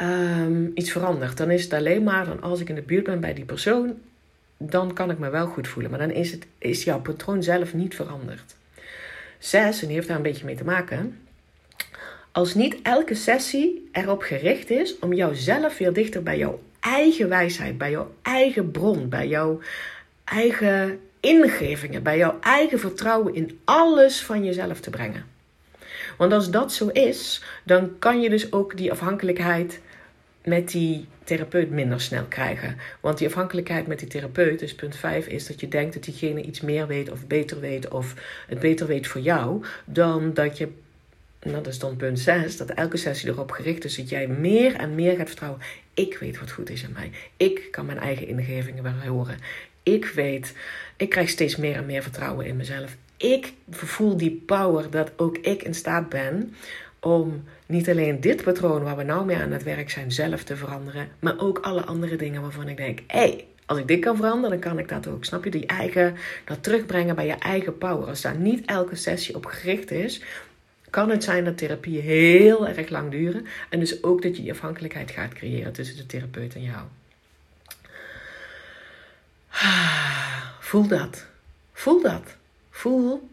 [0.03, 1.37] um, iets veranderd.
[1.37, 3.99] Dan is het alleen maar dan als ik in de buurt ben bij die persoon,
[4.57, 5.91] dan kan ik me wel goed voelen.
[5.91, 8.55] Maar dan is, het, is jouw patroon zelf niet veranderd.
[9.39, 11.19] Zes, en die heeft daar een beetje mee te maken.
[12.33, 17.79] Als niet elke sessie erop gericht is om jouzelf weer dichter bij jouw eigen wijsheid,
[17.79, 19.61] bij jouw eigen bron, bij jouw
[20.25, 25.25] eigen ingevingen, bij jouw eigen vertrouwen in alles van jezelf te brengen.
[26.17, 29.81] Want als dat zo is, dan kan je dus ook die afhankelijkheid
[30.45, 32.77] met die therapeut minder snel krijgen.
[33.01, 36.43] Want die afhankelijkheid met die therapeut, dus punt 5, is dat je denkt dat diegene
[36.43, 38.15] iets meer weet of beter weet of
[38.49, 40.69] het beter weet voor jou, dan dat je,
[41.43, 44.75] nou, dat is dan punt 6, dat elke sessie erop gericht is dat jij meer
[44.75, 45.61] en meer gaat vertrouwen.
[45.95, 47.11] Ik weet wat goed is in mij.
[47.37, 49.39] Ik kan mijn eigen ingevingen wel horen.
[49.83, 50.55] Ik weet,
[50.97, 52.97] ik krijg steeds meer en meer vertrouwen in mezelf.
[53.17, 56.55] Ik voel die power dat ook ik in staat ben
[57.01, 60.57] om niet alleen dit patroon waar we nou mee aan het werk zijn zelf te
[60.57, 64.17] veranderen, maar ook alle andere dingen waarvan ik denk: hé, hey, als ik dit kan
[64.17, 65.25] veranderen, dan kan ik dat ook.
[65.25, 65.51] Snap je?
[65.51, 68.09] Die eigen, dat terugbrengen bij je eigen power.
[68.09, 70.23] Als daar niet elke sessie op gericht is,
[70.91, 73.47] kan het zijn dat therapieën heel erg lang duren.
[73.71, 76.83] En dus ook dat je die afhankelijkheid gaat creëren tussen de therapeut en jou.
[80.67, 81.27] Voel dat.
[81.73, 82.37] Voel dat.
[82.71, 83.29] Voel.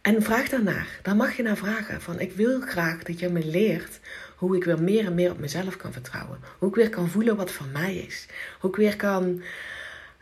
[0.00, 0.98] En vraag daarnaar.
[1.02, 2.00] Daar mag je naar vragen.
[2.00, 4.00] Van ik wil graag dat je me leert
[4.36, 6.38] hoe ik weer meer en meer op mezelf kan vertrouwen.
[6.58, 8.26] Hoe ik weer kan voelen wat van mij is.
[8.60, 9.42] Hoe ik weer kan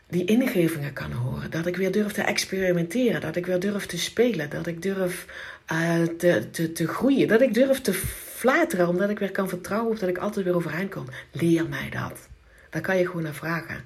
[0.07, 1.51] die ingevingen kan horen.
[1.51, 3.21] Dat ik weer durf te experimenteren.
[3.21, 4.49] Dat ik weer durf te spelen.
[4.49, 5.25] Dat ik durf
[5.71, 7.27] uh, te, te, te groeien.
[7.27, 8.87] Dat ik durf te flateren.
[8.87, 11.05] Omdat ik weer kan vertrouwen of dat ik altijd weer overeind kom.
[11.31, 12.27] Leer mij dat.
[12.69, 13.85] Daar kan je gewoon naar vragen.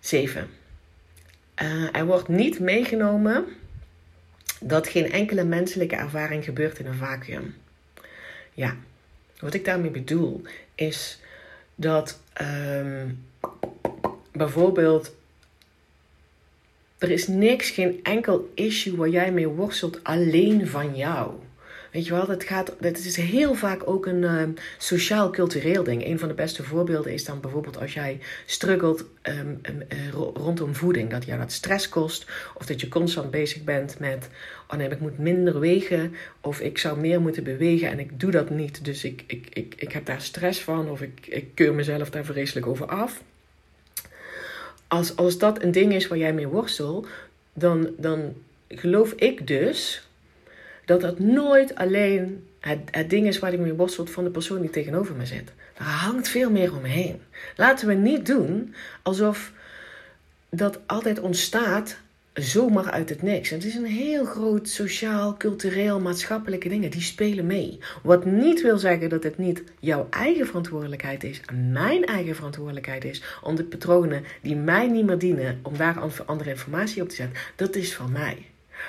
[0.00, 0.62] 7.
[1.62, 3.44] Uh, er wordt niet meegenomen
[4.60, 7.54] dat geen enkele menselijke ervaring gebeurt in een vacuüm.
[8.52, 8.76] Ja,
[9.38, 10.42] wat ik daarmee bedoel
[10.74, 11.20] is
[11.74, 13.24] dat um,
[14.32, 15.14] bijvoorbeeld
[16.98, 21.32] er is niks, geen enkel issue waar jij mee worstelt alleen van jou.
[21.94, 24.42] Weet je wel, het, gaat, het is heel vaak ook een uh,
[24.78, 26.06] sociaal-cultureel ding.
[26.06, 29.82] Een van de beste voorbeelden is dan bijvoorbeeld als jij struggelt um, um,
[30.34, 31.10] rondom voeding.
[31.10, 32.26] Dat jou dat stress kost.
[32.54, 34.28] Of dat je constant bezig bent met,
[34.68, 36.14] oh nee, ik moet minder wegen.
[36.40, 38.84] Of ik zou meer moeten bewegen en ik doe dat niet.
[38.84, 40.90] Dus ik, ik, ik, ik heb daar stress van.
[40.90, 43.22] Of ik, ik keur mezelf daar vreselijk over af.
[44.88, 47.08] Als, als dat een ding is waar jij mee worstelt,
[47.52, 48.34] dan, dan
[48.68, 50.02] geloof ik dus
[50.84, 54.60] dat dat nooit alleen het, het ding is waar ik mee worstelt van de persoon
[54.60, 55.52] die tegenover me zit.
[55.76, 57.20] Er hangt veel meer omheen.
[57.56, 59.52] Laten we niet doen alsof
[60.48, 61.96] dat altijd ontstaat
[62.34, 63.50] zomaar uit het niks.
[63.50, 66.90] Het is een heel groot sociaal, cultureel, maatschappelijke dingen.
[66.90, 67.78] Die spelen mee.
[68.02, 71.40] Wat niet wil zeggen dat het niet jouw eigen verantwoordelijkheid is.
[71.72, 73.22] Mijn eigen verantwoordelijkheid is.
[73.42, 75.60] Om de patronen die mij niet meer dienen.
[75.62, 77.38] Om daar andere informatie op te zetten.
[77.56, 78.46] Dat is van mij.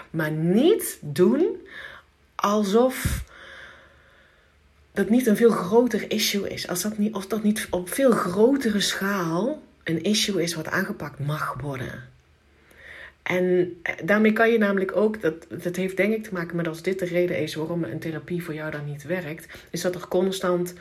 [0.09, 1.67] Maar niet doen
[2.35, 3.23] alsof
[4.91, 6.67] dat niet een veel groter issue is.
[6.67, 11.19] Als dat niet, of dat niet op veel grotere schaal een issue is wat aangepakt
[11.19, 12.03] mag worden.
[13.23, 16.81] En daarmee kan je namelijk ook, dat, dat heeft denk ik te maken met als
[16.81, 20.07] dit de reden is waarom een therapie voor jou dan niet werkt, is dat er
[20.07, 20.73] constant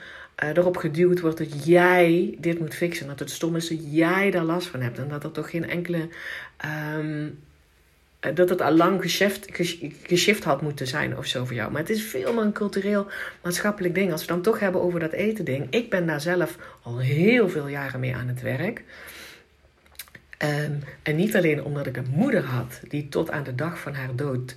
[0.42, 3.06] uh, erop geduwd wordt dat jij dit moet fixen.
[3.06, 5.68] Dat het stom is dat jij daar last van hebt en dat er toch geen
[5.68, 6.08] enkele um,
[6.56, 7.26] eh,
[8.34, 9.00] dat het al lang
[10.02, 11.70] geshift had moeten zijn of zo voor jou.
[11.70, 13.06] Maar het is veel meer een cultureel,
[13.42, 14.12] maatschappelijk ding.
[14.12, 15.66] Als we dan toch hebben over dat eten ding.
[15.70, 18.82] Ik ben daar zelf al heel veel jaren mee aan het werk.
[20.38, 23.94] Um, en niet alleen omdat ik een moeder had die tot aan de dag van
[23.94, 24.54] haar dood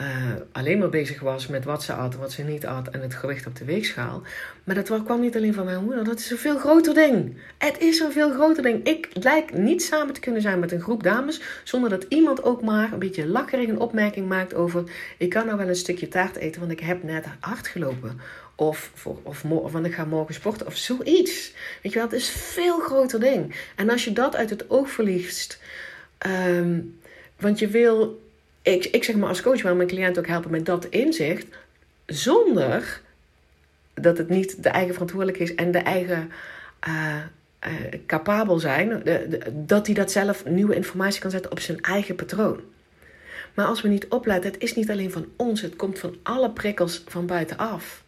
[0.00, 3.14] uh, alleen maar bezig was met wat ze at, wat ze niet at en het
[3.14, 4.22] gewicht op de weegschaal.
[4.64, 7.36] Maar dat kwam niet alleen van mijn moeder, dat is een veel groter ding.
[7.58, 8.86] Het is een veel groter ding.
[8.86, 12.62] Ik lijk niet samen te kunnen zijn met een groep dames zonder dat iemand ook
[12.62, 14.84] maar een beetje lacherig een opmerking maakt over:
[15.18, 18.20] ik kan nou wel een stukje taart eten, want ik heb net hard gelopen.
[18.54, 18.90] Of,
[19.22, 21.52] of, of want ik ga morgen sporten of zoiets.
[21.82, 23.54] Weet je wel, het is een veel groter ding.
[23.76, 25.60] En als je dat uit het oog verliest,
[26.26, 26.98] um,
[27.36, 28.24] want je wil
[28.66, 31.46] ik, ik zeg maar als coach wil mijn cliënt ook helpen met dat inzicht.
[32.06, 33.00] Zonder
[33.94, 36.30] dat het niet de eigen verantwoordelijkheid is en de eigen
[36.88, 37.16] uh,
[38.06, 39.02] capabel zijn.
[39.52, 42.60] Dat hij dat zelf nieuwe informatie kan zetten op zijn eigen patroon.
[43.54, 46.50] Maar als we niet opletten, het is niet alleen van ons, het komt van alle
[46.50, 48.04] prikkels van buitenaf.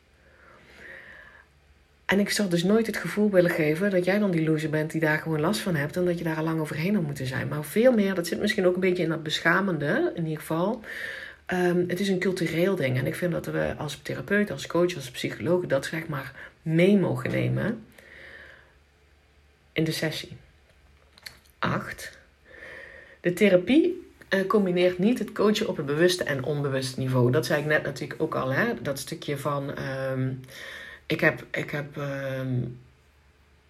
[2.08, 4.90] En ik zou dus nooit het gevoel willen geven dat jij dan die loser bent
[4.90, 7.26] die daar gewoon last van hebt en dat je daar al lang overheen had moeten
[7.26, 7.48] zijn.
[7.48, 10.80] Maar veel meer, dat zit misschien ook een beetje in dat beschamende, in ieder geval.
[11.52, 12.98] Um, het is een cultureel ding.
[12.98, 16.98] En ik vind dat we als therapeut, als coach, als psycholoog dat zeg maar mee
[16.98, 17.84] mogen nemen
[19.72, 20.36] in de sessie.
[21.58, 22.18] 8.
[23.20, 27.30] De therapie uh, combineert niet het coachen op het bewuste en onbewuste niveau.
[27.30, 28.82] Dat zei ik net natuurlijk ook al, hè?
[28.82, 29.74] dat stukje van.
[30.10, 30.40] Um,
[31.08, 32.60] ik heb, ik heb ehm,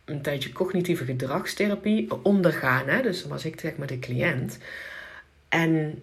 [0.05, 2.88] een tijdje cognitieve gedragstherapie ondergaan.
[2.88, 3.03] Hè?
[3.03, 4.59] Dus dan was ik direct met de cliënt.
[5.48, 6.03] En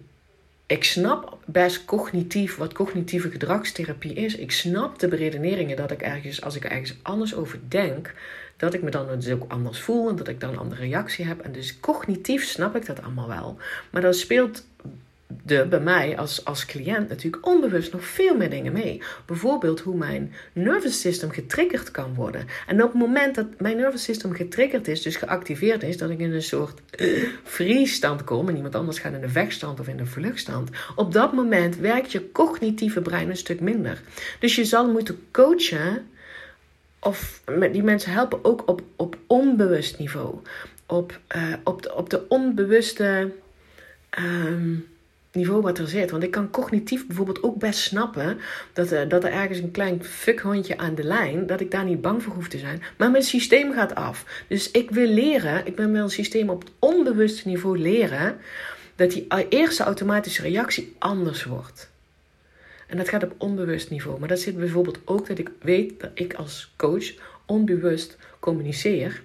[0.66, 4.36] ik snap best cognitief wat cognitieve gedragstherapie is.
[4.36, 8.14] Ik snap de beredeneringen dat ik ergens, als ik ergens anders over denk,
[8.56, 11.24] dat ik me dan dus ook anders voel en dat ik dan een andere reactie
[11.24, 11.40] heb.
[11.40, 13.56] En dus cognitief snap ik dat allemaal wel.
[13.90, 14.66] Maar dat speelt
[15.42, 19.02] de, bij mij als, als cliënt natuurlijk onbewust nog veel meer dingen mee.
[19.26, 22.46] Bijvoorbeeld hoe mijn nervous system getriggerd kan worden.
[22.66, 26.18] En op het moment dat mijn nervous system getriggerd is, dus geactiveerd is, dat ik
[26.18, 26.80] in een soort
[27.58, 31.32] uh, kom en iemand anders gaat in de vechtstand of in de vluchtstand, op dat
[31.32, 34.00] moment werkt je cognitieve brein een stuk minder.
[34.38, 36.06] Dus je zal moeten coachen
[36.98, 40.38] of die mensen helpen ook op, op onbewust niveau.
[40.86, 43.32] Op, uh, op, de, op de onbewuste.
[44.18, 44.86] Um,
[45.36, 46.10] niveau wat er zit.
[46.10, 48.38] Want ik kan cognitief bijvoorbeeld ook best snappen
[48.72, 52.00] dat, uh, dat er ergens een klein fuckhondje aan de lijn, dat ik daar niet
[52.00, 52.82] bang voor hoef te zijn.
[52.98, 54.44] Maar mijn systeem gaat af.
[54.48, 58.36] Dus ik wil leren, ik ben een systeem op het onbewuste niveau leren,
[58.96, 61.90] dat die eerste automatische reactie anders wordt.
[62.86, 64.18] En dat gaat op onbewust niveau.
[64.18, 67.12] Maar dat zit bijvoorbeeld ook dat ik weet dat ik als coach
[67.46, 69.22] onbewust communiceer.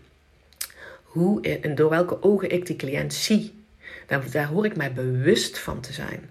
[1.04, 3.61] Hoe en door welke ogen ik die cliënt zie.
[4.32, 6.30] Daar, hoor ik mij bewust van te zijn.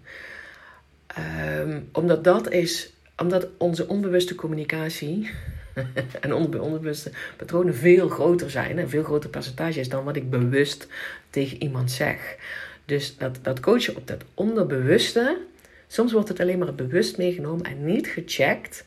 [1.58, 5.30] Um, omdat dat is, omdat onze onbewuste communicatie
[6.20, 10.86] en onbewuste patronen veel groter zijn, een veel groter percentage is dan wat ik bewust
[11.30, 12.36] tegen iemand zeg.
[12.84, 15.38] Dus dat, dat coachen op dat onderbewuste,
[15.86, 18.84] soms wordt het alleen maar bewust meegenomen en niet gecheckt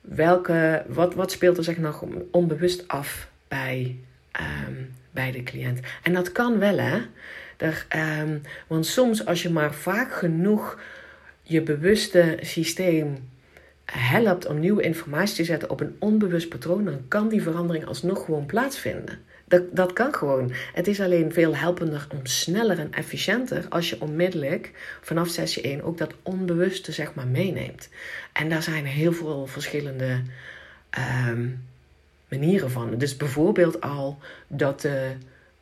[0.00, 3.98] welke, wat, wat speelt er zeg nog onbewust af bij,
[4.68, 5.80] um, bij de cliënt.
[6.02, 6.98] En dat kan wel hè.
[7.62, 10.80] Um, want soms als je maar vaak genoeg
[11.42, 13.28] je bewuste systeem
[13.84, 18.24] helpt om nieuwe informatie te zetten op een onbewust patroon, dan kan die verandering alsnog
[18.24, 19.18] gewoon plaatsvinden.
[19.44, 20.52] Dat, dat kan gewoon.
[20.72, 25.82] Het is alleen veel helpender om sneller en efficiënter als je onmiddellijk vanaf sessie 1
[25.82, 27.88] ook dat onbewuste zeg maar meeneemt.
[28.32, 30.22] En daar zijn heel veel verschillende
[31.28, 31.64] um,
[32.28, 32.98] manieren van.
[32.98, 35.12] Dus bijvoorbeeld al dat de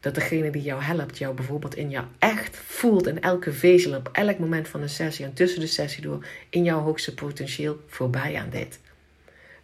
[0.07, 4.09] dat degene die jou helpt, jou bijvoorbeeld in jou echt voelt in elke vezel, op
[4.13, 8.37] elk moment van de sessie en tussen de sessie door, in jouw hoogste potentieel voorbij
[8.37, 8.79] aan dit.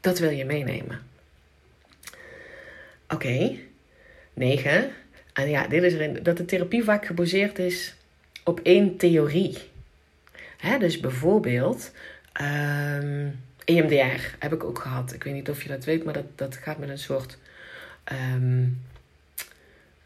[0.00, 1.00] Dat wil je meenemen.
[3.08, 3.64] Oké, okay.
[4.34, 4.90] 9.
[5.32, 7.94] En ja, dit is erin dat de therapie vaak gebaseerd is
[8.44, 9.58] op één theorie.
[10.56, 11.92] Hè, dus bijvoorbeeld,
[12.32, 13.28] ehm,
[13.64, 15.12] EMDR heb ik ook gehad.
[15.12, 17.38] Ik weet niet of je dat weet, maar dat, dat gaat met een soort
[18.12, 18.80] um,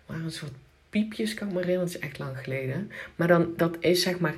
[0.07, 0.53] waren een soort
[0.91, 1.89] piepjes, kan ik me herinneren.
[1.95, 2.91] Is echt lang geleden.
[3.17, 4.35] Maar dan, dat is zeg maar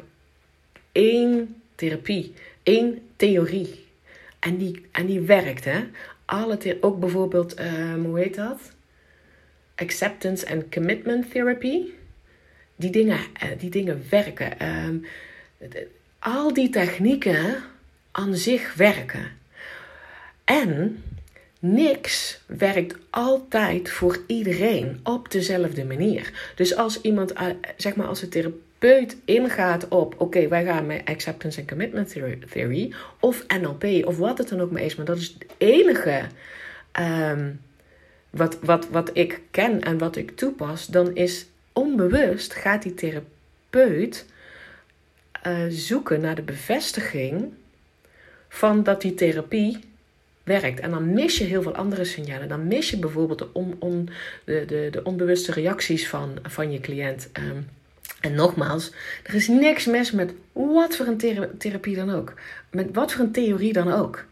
[0.93, 3.87] één therapie, één theorie.
[4.39, 5.85] En die, en die werkt, hè.
[6.25, 8.73] Alle ook bijvoorbeeld, um, hoe heet dat?
[9.75, 11.83] Acceptance and Commitment Therapy.
[12.77, 14.67] Die dingen, eh, die dingen werken.
[14.69, 15.05] Um,
[16.19, 17.63] al die technieken
[18.11, 19.31] aan zich werken.
[20.45, 21.03] En
[21.59, 26.53] Niks werkt altijd voor iedereen op dezelfde manier.
[26.55, 31.05] Dus als iemand, eh, zeg maar, als een therapeut ingaat op: oké, wij gaan met
[31.05, 32.15] acceptance and commitment
[32.51, 36.23] theory of NLP of wat het dan ook maar is, maar dat is het enige
[36.93, 37.51] ehm,
[38.31, 44.27] wat, wat, wat ik ken en wat ik toepas, dan is onbewust gaat die therapeut
[45.47, 47.53] uh, zoeken naar de bevestiging
[48.49, 49.88] van dat die therapie
[50.49, 50.81] werkt.
[50.81, 52.49] En dan mis je heel veel andere signalen.
[52.49, 54.05] Dan mis je bijvoorbeeld de,
[54.45, 57.29] de, de, de onbewuste reacties van, van je cliënt.
[57.33, 57.61] Ehm,
[58.21, 62.35] en nogmaals, er is niks mis met wat voor een therapie dan ook.
[62.71, 64.25] Met wat voor een theorie dan ook.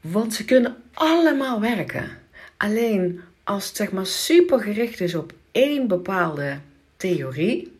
[0.00, 2.08] Want ze kunnen allemaal werken.
[2.56, 6.58] Alleen als het zeg maar super gericht is op één bepaalde
[6.96, 7.72] theorie,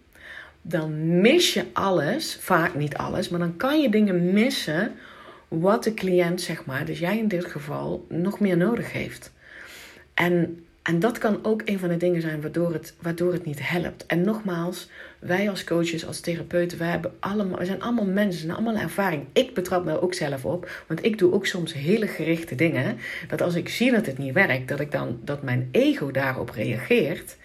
[0.63, 4.93] dan mis je alles, vaak niet alles, maar dan kan je dingen missen
[5.49, 9.33] wat de cliënt, zeg maar, dus jij in dit geval, nog meer nodig heeft.
[10.15, 13.69] En, en dat kan ook een van de dingen zijn waardoor het, waardoor het niet
[13.69, 14.07] helpt.
[14.07, 18.77] En nogmaals, wij als coaches, als therapeuten, wij, hebben allemaal, we zijn allemaal mensen, allemaal
[18.77, 19.25] ervaring.
[19.33, 22.99] Ik betrap me ook zelf op, want ik doe ook soms hele gerichte dingen.
[23.29, 26.51] Dat als ik zie dat het niet werkt, dat, ik dan, dat mijn ego daarop
[26.51, 27.37] reageert.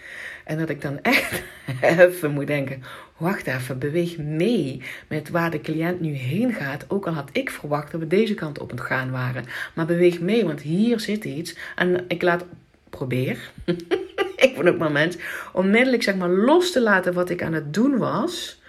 [0.45, 1.43] En dat ik dan echt
[1.81, 2.83] even moet denken:
[3.21, 6.85] wacht even, beweeg mee met waar de cliënt nu heen gaat.
[6.87, 9.45] Ook al had ik verwacht dat we deze kant op het gaan waren.
[9.75, 11.55] Maar beweeg mee, want hier zit iets.
[11.75, 12.45] En ik laat,
[12.89, 13.51] probeer.
[14.45, 15.17] ik vond ook moment
[15.53, 18.61] onmiddellijk zeg maar los te laten wat ik aan het doen was.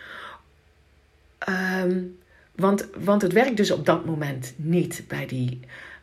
[1.39, 2.01] Ehm,
[2.57, 5.61] want, want het werkt dus op dat moment niet bij die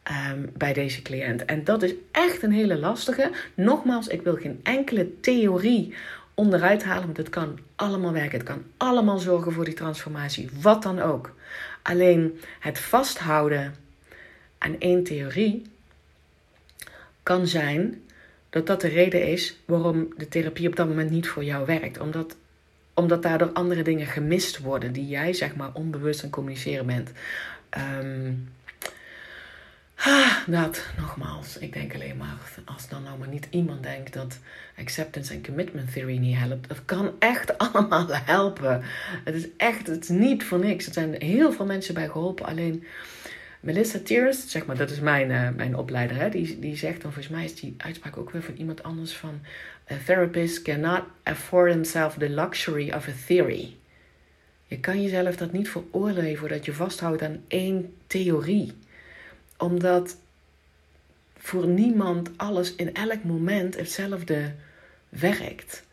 [0.09, 1.45] Ehm, bij deze cliënt.
[1.45, 3.31] En dat is echt een hele lastige.
[3.53, 5.93] Nogmaals, ik wil geen enkele theorie
[6.39, 8.38] onderuit halen, want het kan allemaal werken.
[8.38, 11.36] Het kan allemaal zorgen voor die transformatie, wat dan ook.
[11.82, 13.75] Alleen het vasthouden
[14.58, 15.65] aan één theorie
[17.23, 18.02] kan zijn
[18.49, 21.99] dat dat de reden is waarom de therapie op dat moment niet voor jou werkt.
[21.99, 22.36] Omdat,
[22.93, 27.12] omdat daardoor andere dingen gemist worden die jij zeg maar onbewust aan communiceren bent.
[28.02, 28.50] Um,
[30.06, 34.39] Ah, dat, nogmaals, ik denk alleen maar, als dan nou maar niet iemand denkt dat
[34.77, 36.67] acceptance en commitment theory niet helpt.
[36.67, 38.83] Het kan echt allemaal helpen.
[39.23, 40.85] Het is echt, het is niet voor niks.
[40.85, 42.45] Er zijn heel veel mensen bij geholpen.
[42.45, 42.83] Alleen
[43.60, 47.13] Melissa Tears, zeg maar, dat is mijn, uh, mijn opleider, hè, die, die zegt dan,
[47.13, 49.39] volgens mij is die uitspraak ook weer van iemand anders van,
[49.91, 53.75] a therapist cannot afford himself the luxury of a theory.
[54.65, 58.73] Je kan jezelf dat niet veroorloven voordat je vasthoudt aan één theorie
[59.60, 60.17] omdat
[61.37, 64.53] voor niemand alles in elk moment hetzelfde
[65.10, 65.83] werkt.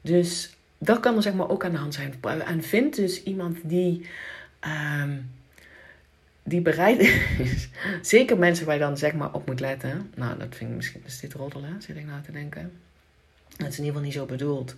[0.00, 2.14] Dus dat kan er zeg maar ook aan de hand zijn.
[2.46, 4.06] En vind dus iemand die,
[5.00, 5.30] um,
[6.42, 7.00] die bereid
[7.38, 7.68] is.
[8.02, 10.12] Zeker mensen waar je dan zeg maar op moet letten.
[10.14, 11.02] Nou, dat vind ik misschien.
[11.06, 11.82] Is dit roddelen?
[11.82, 12.72] Zit ik nou te denken?
[13.56, 14.74] Dat is in ieder geval niet zo bedoeld.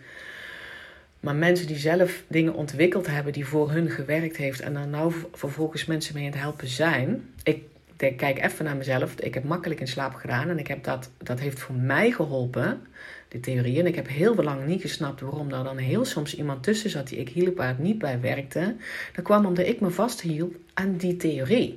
[1.20, 5.14] Maar mensen die zelf dingen ontwikkeld hebben die voor hun gewerkt heeft en dan nou
[5.32, 7.28] vervolgens mensen mee aan het helpen zijn.
[7.42, 7.62] Ik
[8.10, 9.14] kijk even naar mezelf.
[9.14, 12.80] Ik heb makkelijk in slaap gedaan en ik heb dat, dat heeft voor mij geholpen,
[13.28, 13.78] die theorie.
[13.78, 17.08] En ik heb heel lang niet gesnapt waarom er dan heel soms iemand tussen zat
[17.08, 18.76] die ik hielp waar het niet bij werkte.
[19.14, 21.76] Dat kwam omdat ik me vasthield aan die theorie.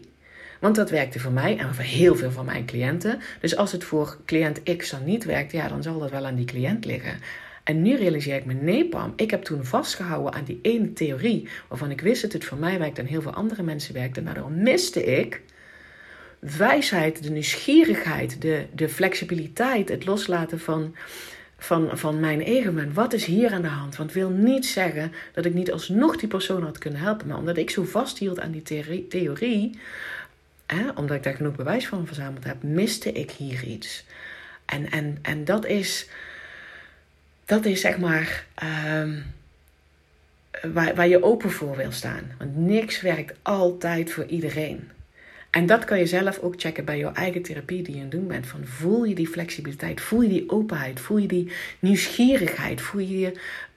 [0.59, 3.19] Want dat werkte voor mij en voor heel veel van mijn cliënten.
[3.39, 6.35] Dus als het voor cliënt X dan niet werkt, ja, dan zal dat wel aan
[6.35, 7.19] die cliënt liggen.
[7.63, 11.47] En nu realiseer ik me, nee Pam, ik heb toen vastgehouden aan die ene theorie
[11.67, 14.19] waarvan ik wist dat het voor mij werkt en heel veel andere mensen werkte.
[14.19, 15.41] En daardoor miste ik
[16.57, 20.95] wijsheid, de nieuwsgierigheid, de, de flexibiliteit, het loslaten van,
[21.57, 22.71] van, van mijn ego.
[22.93, 23.95] wat is hier aan de hand?
[23.95, 27.27] Want wil niet zeggen dat ik niet alsnog die persoon had kunnen helpen.
[27.27, 29.79] Maar omdat ik zo vasthield aan die theorie,
[30.65, 34.05] hè, omdat ik daar genoeg bewijs van verzameld heb, miste ik hier iets.
[34.65, 36.09] En, en, en dat is
[37.45, 38.45] dat is zeg maar
[38.95, 39.33] um,
[40.73, 42.31] waar, waar je open voor wil staan.
[42.37, 44.89] Want niks werkt altijd voor iedereen.
[45.55, 48.11] En dat kan je zelf ook checken bij jouw eigen therapie die je aan het
[48.11, 48.47] doen bent.
[48.47, 53.19] Van voel je die flexibiliteit, voel je die openheid, voel je die nieuwsgierigheid, voel je
[53.19, 53.31] je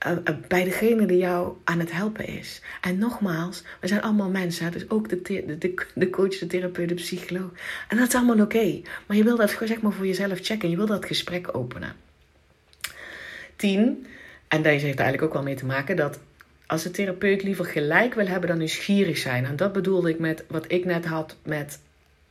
[0.06, 2.62] uh, bij degene die jou aan het helpen is.
[2.80, 5.22] En nogmaals, we zijn allemaal mensen, dus ook de,
[5.58, 7.50] de, de coach, de therapeut, de psycholoog.
[7.88, 8.80] En dat is allemaal oké.
[9.06, 11.94] Maar je wil dat zeg maar voor jezelf checken, je wil dat gesprek openen.
[13.56, 14.06] 10.
[14.48, 16.18] En deze heeft eigenlijk ook wel mee te maken dat
[16.68, 19.44] als de therapeut liever gelijk wil hebben dan nieuwsgierig zijn.
[19.44, 21.78] En dat bedoelde ik met wat ik net had met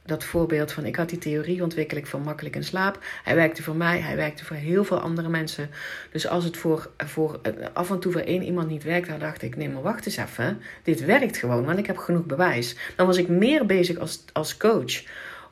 [0.05, 2.99] dat voorbeeld van ik had die theorie ontwikkel ik van makkelijk in slaap.
[3.23, 5.69] Hij werkte voor mij, hij werkte voor heel veel andere mensen.
[6.11, 7.39] Dus als het voor, voor
[7.73, 10.17] af en toe voor één iemand niet werkt, dan dacht ik: nee, maar wacht eens
[10.17, 10.61] even.
[10.83, 12.75] Dit werkt gewoon, want ik heb genoeg bewijs.
[12.95, 15.03] Dan was ik meer bezig als, als coach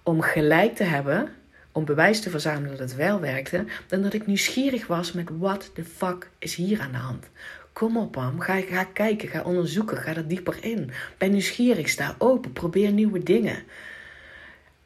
[0.03, 1.29] om gelijk te hebben
[1.75, 5.71] om bewijs te verzamelen dat het wel werkte, dan dat ik nieuwsgierig was met wat
[5.73, 7.29] de fuck is hier aan de hand.
[7.75, 8.39] Kom op, Pam.
[8.39, 10.91] Ga, ga kijken, ga onderzoeken, ga er dieper in.
[11.17, 13.63] Ben nieuwsgierig, sta open, probeer nieuwe dingen.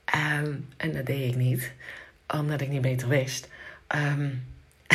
[0.05, 1.71] Ehm, en dat deed ik niet,
[2.39, 3.49] omdat ik niet beter wist.
[3.95, 4.43] Um,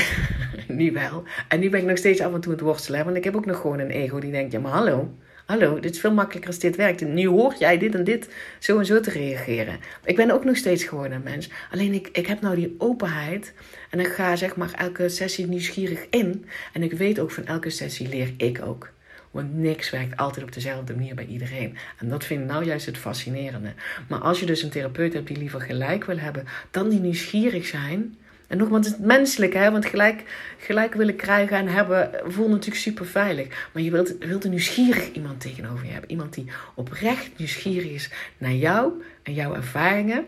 [0.79, 1.25] nu wel.
[1.49, 3.47] En nu ben ik nog steeds af en toe het worstelen, want ik heb ook
[3.47, 5.15] nog gewoon een ego die denkt: ja, maar hallo,
[5.47, 7.01] Hallo, dit is veel makkelijker als dit werkt.
[7.01, 8.29] Nu hoor jij dit en dit
[8.59, 9.79] zo en zo te reageren.
[10.05, 11.51] Ik ben ook nog steeds gewoon een mens.
[11.71, 13.53] Alleen ik, ik heb nou die openheid.
[13.95, 16.45] En ik ga zeg maar elke sessie nieuwsgierig in.
[16.73, 18.91] En ik weet ook van elke sessie leer ik ook.
[19.31, 21.77] Want niks werkt altijd op dezelfde manier bij iedereen.
[21.99, 23.73] En dat vind ik nou juist het fascinerende.
[24.09, 27.67] Maar als je dus een therapeut hebt die liever gelijk wil hebben, dan die nieuwsgierig
[27.67, 29.71] zijn en nogmaals, het menselijk, hè?
[29.71, 30.23] want gelijk,
[30.59, 33.69] gelijk willen krijgen en hebben voelt natuurlijk super veilig.
[33.73, 36.11] Maar je wilt, wilt een nieuwsgierig iemand tegenover je hebben.
[36.11, 40.25] Iemand die oprecht nieuwsgierig is naar jou en jouw ervaringen.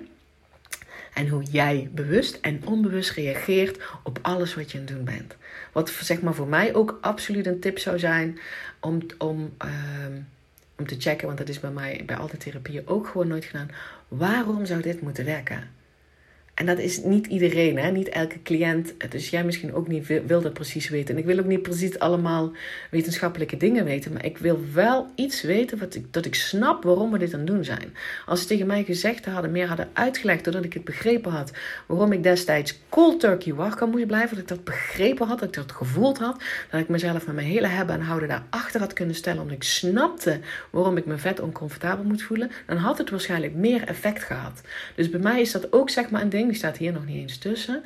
[1.16, 5.36] En hoe jij bewust en onbewust reageert op alles wat je aan het doen bent.
[5.72, 8.38] Wat zeg maar voor mij ook absoluut een tip zou zijn
[8.80, 10.12] om, om, ehm,
[10.78, 13.70] om te checken, want dat is bij mij bij alle therapieën ook gewoon nooit gedaan.
[14.08, 15.70] Waarom zou dit moeten werken?
[16.56, 17.90] En dat is niet iedereen, hè?
[17.90, 18.94] niet elke cliënt.
[19.08, 21.14] Dus jij misschien ook niet wil, dat precies weten.
[21.14, 22.52] En ik wil ook niet precies allemaal
[22.90, 24.12] wetenschappelijke dingen weten.
[24.12, 27.38] Maar ik wil wel iets weten wat ik, dat ik snap waarom we dit aan
[27.38, 27.94] het doen zijn.
[28.26, 31.52] Als ze tegen mij gezegd hadden, meer hadden uitgelegd, doordat ik het begrepen had.
[31.86, 34.30] Waarom ik destijds cold turkey wakker moest blijven.
[34.30, 36.42] Dat ik dat begrepen had, dat ik dat gevoeld had.
[36.70, 39.42] Dat ik mezelf met mijn hele hebben en houden daarachter had kunnen stellen.
[39.42, 40.40] Omdat ik snapte
[40.70, 42.50] waarom ik me vet oncomfortabel moet voelen.
[42.66, 44.60] Dan had het waarschijnlijk meer effect gehad.
[44.94, 47.16] Dus bij mij is dat ook zeg maar een ding die staat hier nog niet
[47.16, 47.82] eens tussen.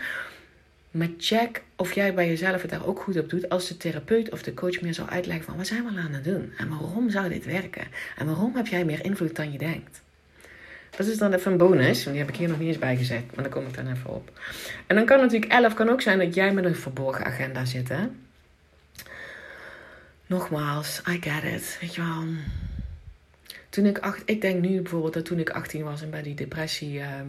[0.91, 3.49] Maar check of jij bij jezelf het daar ook goed op doet.
[3.49, 6.25] Als de therapeut of de coach meer zou uitleggen van wat zijn we aan het
[6.25, 6.53] doen?
[6.57, 7.87] En waarom zou dit werken?
[8.17, 10.03] En waarom heb jij meer invloed dan je denkt?
[10.97, 12.97] Dat is dan even een bonus, want die heb ik hier nog niet eens bij
[12.97, 13.35] gezet.
[13.35, 14.41] Maar dan kom ik dan even op.
[14.87, 17.89] En dan kan natuurlijk 11 kan ook zijn dat jij met een verborgen agenda zit.
[17.89, 18.07] Hè?
[20.27, 21.79] Nogmaals, I get it.
[21.81, 22.25] Weet je wel.
[23.69, 26.35] Toen ik acht, ik denk nu bijvoorbeeld dat toen ik 18 was en bij die
[26.35, 27.29] depressie ehm,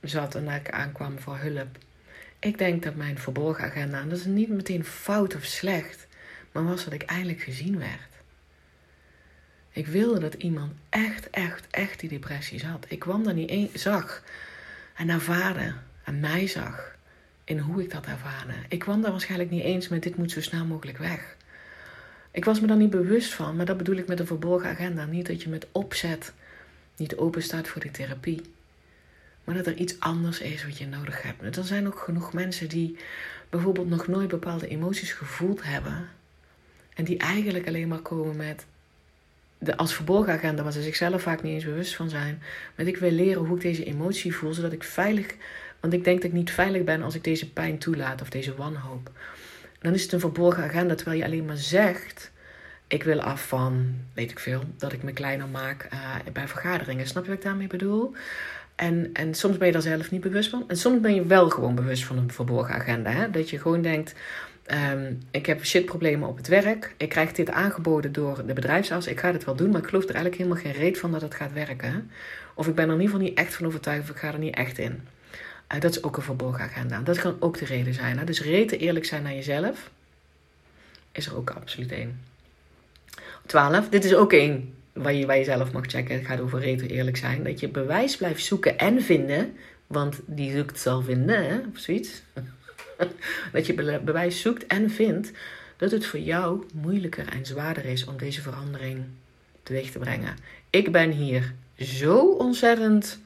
[0.00, 1.78] zat en ik aankwam voor hulp.
[2.38, 6.06] Ik denk dat mijn verborgen agenda, en dat is niet meteen fout of slecht,
[6.52, 8.08] maar was dat ik eindelijk gezien werd.
[9.70, 12.86] Ik wilde dat iemand echt, echt, echt die depressie zat.
[12.88, 14.22] Ik kwam daar niet eens, zag
[14.94, 15.74] en ervaarde
[16.04, 16.96] en mij zag
[17.44, 18.52] in hoe ik dat ervaarde.
[18.68, 21.36] Ik kwam daar waarschijnlijk niet eens met dit moet zo snel mogelijk weg.
[22.30, 25.04] Ik was me daar niet bewust van, maar dat bedoel ik met een verborgen agenda.
[25.04, 26.32] Niet dat je met opzet
[26.96, 28.42] niet open staat voor die therapie
[29.48, 31.56] maar dat er iets anders is wat je nodig hebt.
[31.56, 32.96] Er zijn ook genoeg mensen die
[33.50, 36.08] bijvoorbeeld nog nooit bepaalde emoties gevoeld hebben.
[36.94, 38.66] En die eigenlijk alleen maar komen met:
[39.58, 42.42] de, als verborgen agenda, waar ze zichzelf vaak niet eens bewust van zijn.
[42.74, 45.34] Maar ik wil leren hoe ik deze emotie voel, zodat ik veilig.
[45.80, 48.54] Want ik denk dat ik niet veilig ben als ik deze pijn toelaat of deze
[48.54, 49.10] wanhoop.
[49.80, 52.30] Dan is het een verborgen agenda, terwijl je alleen maar zegt.
[52.86, 57.06] Ik wil af van, weet ik veel, dat ik me kleiner maak uh, bij vergaderingen.
[57.06, 58.14] Snap je wat ik daarmee bedoel?
[58.78, 60.64] En, en soms ben je daar zelf niet bewust van.
[60.68, 63.10] En soms ben je wel gewoon bewust van een verborgen agenda.
[63.10, 63.30] Hè?
[63.30, 64.14] Dat je gewoon denkt,
[64.92, 66.94] um, ik heb shitproblemen op het werk.
[66.96, 69.06] Ik krijg dit aangeboden door de bedrijfsarts.
[69.06, 71.20] Ik ga dit wel doen, maar ik geloof er eigenlijk helemaal geen reet van dat
[71.20, 72.10] het gaat werken.
[72.54, 74.38] Of ik ben er in ieder geval niet echt van overtuigd of ik ga er
[74.38, 75.00] niet echt in.
[75.74, 77.00] Uh, dat is ook een verborgen agenda.
[77.00, 78.18] Dat kan ook de reden zijn.
[78.18, 78.24] Hè?
[78.24, 79.90] Dus reten eerlijk zijn naar jezelf
[81.12, 82.20] is er ook absoluut één.
[83.46, 83.88] 12.
[83.88, 86.14] Dit is ook één waar je bij jezelf mag checken.
[86.14, 87.42] Het gaat over reten eerlijk zijn.
[87.44, 89.52] Dat je bewijs blijft zoeken en vinden.
[89.86, 92.22] Want die zoekt zal vinden, of zoiets.
[93.52, 95.32] dat je bewijs zoekt en vindt
[95.76, 99.04] dat het voor jou moeilijker en zwaarder is om deze verandering
[99.62, 100.36] teweeg te brengen.
[100.70, 103.18] Ik ben hier zo ontzettend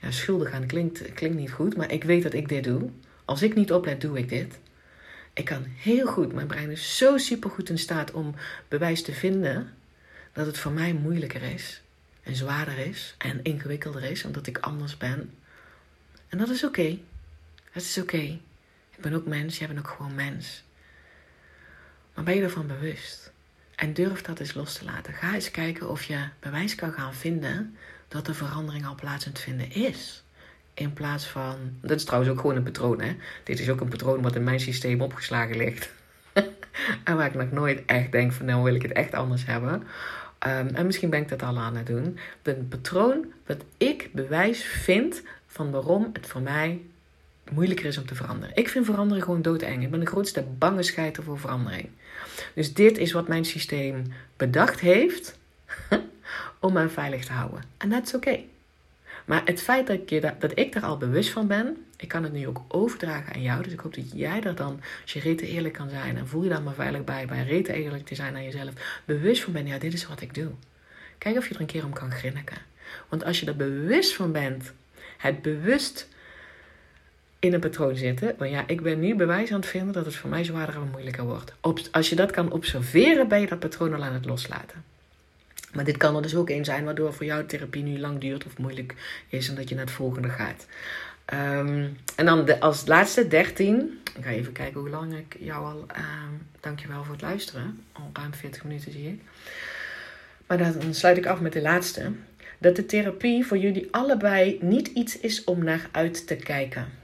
[0.00, 0.66] ja, schuldig aan.
[0.66, 2.90] Klinkt, klinkt niet goed, maar ik weet dat ik dit doe.
[3.24, 4.58] Als ik niet oplet, doe ik dit.
[5.32, 8.34] Ik kan heel goed, mijn brein is zo supergoed in staat om
[8.68, 9.72] bewijs te vinden
[10.34, 11.82] dat het voor mij moeilijker is
[12.22, 15.34] en zwaarder is en ingewikkelder is omdat ik anders ben.
[16.28, 16.98] En dat is oké.
[17.70, 18.38] Het is oké.
[18.96, 20.64] Ik ben ook mens, jij bent ook gewoon mens.
[22.14, 23.32] Maar ben je ervan bewust?
[23.74, 25.14] En durf dat eens los te laten.
[25.14, 27.76] Ga eens kijken of je bewijs kan gaan vinden
[28.08, 30.22] dat de verandering al plaatsend vinden is.
[30.74, 31.56] In plaats van.
[31.80, 33.16] Dat is trouwens ook gewoon een patroon, hè?
[33.42, 35.90] Dit is ook een patroon wat in mijn systeem opgeslagen ligt.
[37.04, 39.86] en waar ik nog nooit echt denk: van nou wil ik het echt anders hebben.
[40.46, 42.18] Um, en misschien ben ik dat al aan het doen.
[42.42, 46.80] Een patroon wat ik bewijs vind van waarom het voor mij
[47.52, 48.56] moeilijker is om te veranderen.
[48.56, 49.82] Ik vind veranderen gewoon doodeng.
[49.82, 51.88] Ik ben de grootste bange scheiter voor verandering.
[52.54, 54.02] Dus dit is wat mijn systeem
[54.36, 55.38] bedacht heeft
[56.60, 57.62] om mij veilig te houden.
[57.76, 58.38] En dat is oké.
[59.24, 62.22] Maar het feit dat, je dat, dat ik daar al bewust van ben, ik kan
[62.22, 63.62] het nu ook overdragen aan jou.
[63.62, 66.42] Dus ik hoop dat jij daar dan, als je rete eerlijk kan zijn en voel
[66.42, 69.68] je daar maar veilig bij, bij rete eerlijk te zijn aan jezelf, bewust van bent,
[69.68, 70.50] ja, dit is wat ik doe.
[71.18, 72.58] Kijk of je er een keer om kan grinniken.
[73.08, 74.72] Want als je er bewust van bent,
[75.18, 76.08] het bewust
[77.38, 78.34] in een patroon zitten.
[78.38, 80.88] Want ja, ik ben nu bewijs aan het vinden dat het voor mij zwaarder en
[80.90, 81.54] moeilijker wordt.
[81.90, 84.84] als je dat kan observeren, ben je dat patroon al aan het loslaten.
[85.74, 88.44] Maar dit kan er dus ook een zijn waardoor voor jou therapie nu lang duurt
[88.44, 88.94] of moeilijk
[89.28, 90.66] is en dat je naar het volgende gaat.
[91.24, 94.00] Ehm, en dan de, als laatste 13.
[94.16, 95.86] Ik ga even kijken hoe lang ik jou al.
[95.96, 96.04] Uh,
[96.60, 97.84] dankjewel voor het luisteren.
[97.92, 99.20] Al ruim 40 minuten zie ik.
[100.46, 102.12] Maar dan sluit ik af met de laatste.
[102.58, 107.03] Dat de therapie voor jullie allebei niet iets is om naar uit te kijken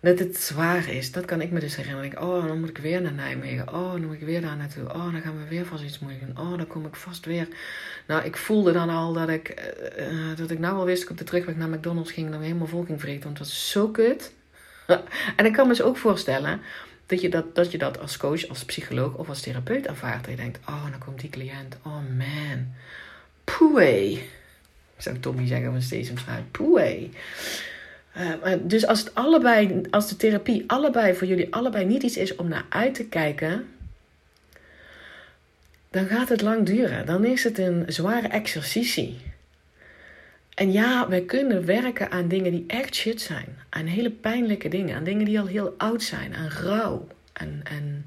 [0.00, 1.12] dat het zwaar is.
[1.12, 2.22] Dat kan ik me dus herinneren.
[2.22, 3.72] Oh, dan moet ik weer naar Nijmegen.
[3.72, 4.84] Oh, dan moet ik weer daar naartoe.
[4.84, 6.46] Oh, dan gaan we weer vast iets moeilijk doen.
[6.46, 7.48] Oh, dan kom ik vast weer.
[8.06, 11.10] Nou, ik voelde dan al dat ik, uh, dat ik nou al wist dat ik
[11.10, 12.30] op de terugweg naar McDonald's ging.
[12.30, 13.24] Dan helemaal vol ging vreten.
[13.24, 14.32] Want het was zo kut.
[15.36, 16.60] en ik kan me dus ook voorstellen
[17.06, 20.20] dat je dat, dat je dat als coach, als psycholoog of als therapeut ervaart.
[20.20, 21.76] Dat je denkt, oh, dan komt die cliënt.
[21.82, 22.72] Oh man.
[23.44, 24.18] Poeh.
[24.96, 26.50] Zou Tommy zeggen van Sesamstraat.
[26.50, 27.08] Poeh.
[28.16, 32.36] Uh, dus als het allebei, als de therapie allebei voor jullie allebei niet iets is
[32.36, 33.66] om naar uit te kijken,
[35.90, 37.06] dan gaat het lang duren.
[37.06, 39.18] Dan is het een zware exercitie.
[40.54, 43.58] En ja, wij kunnen werken aan dingen die echt shit zijn.
[43.68, 44.96] Aan hele pijnlijke dingen.
[44.96, 46.34] Aan dingen die al heel oud zijn.
[46.34, 47.06] Aan rouw.
[47.32, 48.06] En, en,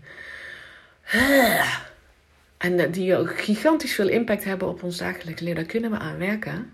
[2.58, 5.56] en die gigantisch veel impact hebben op ons dagelijks leven.
[5.56, 6.72] Daar kunnen we aan werken.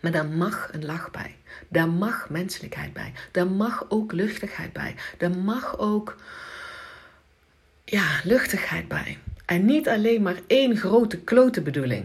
[0.00, 1.36] Maar daar mag een lach bij.
[1.68, 3.12] Daar mag menselijkheid bij.
[3.32, 4.94] Daar mag ook luchtigheid bij.
[5.18, 6.16] Daar mag ook
[7.84, 9.18] ja, luchtigheid bij.
[9.46, 12.04] En niet alleen maar één grote klote bedoeling.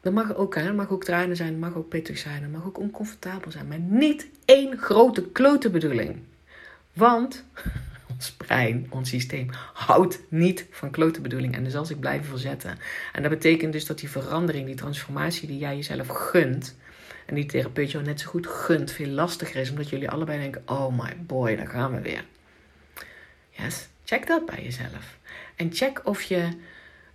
[0.00, 2.64] Er mag ook, hè, mag ook tranen zijn, er mag ook pittig zijn, er mag
[2.64, 3.68] ook oncomfortabel zijn.
[3.68, 6.22] Maar niet één grote klote bedoeling.
[6.92, 7.44] Want
[8.14, 11.56] ons brein, ons systeem, houdt niet van klote bedoelingen.
[11.56, 12.78] En dus zal zich blijven verzetten.
[13.12, 16.76] En dat betekent dus dat die verandering, die transformatie die jij jezelf gunt,
[17.26, 19.70] en die therapeut jou net zo goed gunt, veel lastiger is.
[19.70, 22.24] Omdat jullie allebei denken, oh my boy, daar gaan we weer.
[23.50, 25.18] Yes, check dat bij jezelf.
[25.56, 26.48] En check of je,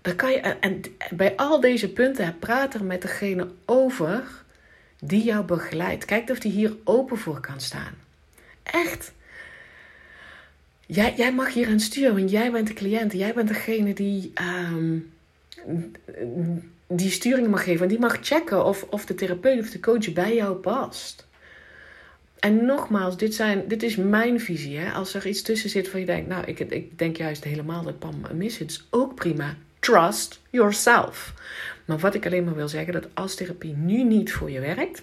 [0.02, 4.24] dan kan je, en bij al deze punten, praat er met degene over
[5.00, 6.06] die jou begeleidt.
[6.06, 7.94] Kijk of die hier open voor kan staan.
[8.64, 9.12] Echt.
[10.92, 13.14] Jij, jij mag hier aan sturen, want jij bent de cliënt.
[13.14, 15.12] Jij bent degene die, um,
[16.88, 17.82] die sturing mag geven.
[17.82, 21.28] En die mag checken of, of de therapeut of de coach bij jou past.
[22.40, 24.78] En nogmaals, dit, zijn, dit is mijn visie.
[24.78, 24.92] Hè?
[24.92, 28.00] Als er iets tussen zit van je denkt, nou, ik, ik denk juist helemaal dat
[28.00, 29.56] Pam mis is, ook prima.
[29.80, 31.34] Trust yourself.
[31.86, 35.02] Maar wat ik alleen maar wil zeggen, dat als therapie nu niet voor je werkt,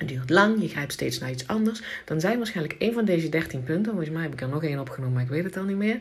[0.00, 3.28] het duurt lang, je grijpt steeds naar iets anders, dan zijn waarschijnlijk een van deze
[3.28, 5.64] 13 punten, volgens mij heb ik er nog één opgenomen, maar ik weet het al
[5.64, 6.00] niet meer,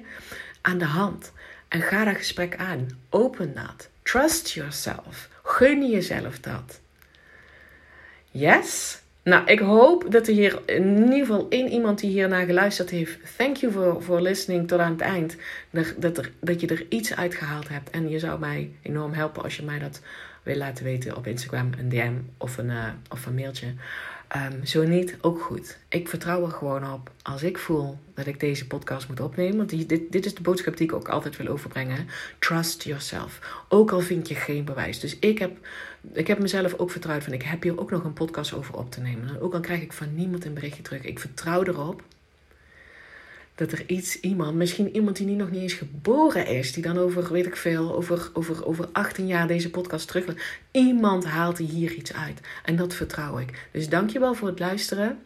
[0.61, 1.31] aan de hand.
[1.67, 2.87] En ga dat gesprek aan.
[3.09, 3.89] Open dat.
[4.01, 5.29] Trust yourself.
[5.43, 6.79] Gun jezelf dat.
[8.31, 9.01] Yes?
[9.23, 13.17] Nou, ik hoop dat er hier in ieder geval één iemand die hiernaar geluisterd heeft.
[13.37, 15.35] Thank you for, for listening tot aan het eind.
[15.97, 17.89] Dat, er, dat je er iets uit gehaald hebt.
[17.89, 20.01] En je zou mij enorm helpen als je mij dat
[20.49, 23.73] wil laten weten op Instagram, een DM of een, uh, of een mailtje.
[24.35, 25.77] Um, zo niet, ook goed.
[25.89, 29.57] Ik vertrouw er gewoon op als ik voel dat ik deze podcast moet opnemen.
[29.57, 32.07] Want dit, dit is de boodschap die ik ook altijd wil overbrengen.
[32.39, 33.63] Trust yourself.
[33.67, 34.99] Ook al vind je geen bewijs.
[34.99, 35.57] Dus ik heb,
[36.13, 38.91] ik heb mezelf ook vertrouwd van ik heb hier ook nog een podcast over op
[38.91, 39.41] te nemen.
[39.41, 41.03] ook al krijg ik van niemand een berichtje terug.
[41.03, 42.03] Ik vertrouw erop
[43.59, 47.31] dat er iets, iemand, misschien iemand die nog niet eens geboren is, die dan over,
[47.31, 50.25] weet ik veel, over, over, over 18 jaar deze podcast terug.
[50.71, 52.39] Iemand haalt hier iets uit.
[52.63, 53.67] En dat vertrouw ik.
[53.71, 55.19] Dus dankjewel voor het luisteren.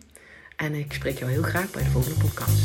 [0.56, 2.62] En ik spreek jou heel graag bij de volgende podcast.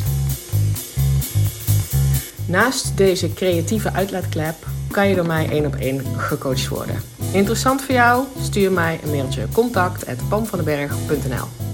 [2.46, 4.54] Naast deze creatieve uitlaatklep
[4.90, 7.02] kan je door mij één op één gecoacht worden.
[7.32, 8.24] Interessant voor jou?
[8.40, 11.67] Stuur mij een mailtje contact@pamvandenberg.nl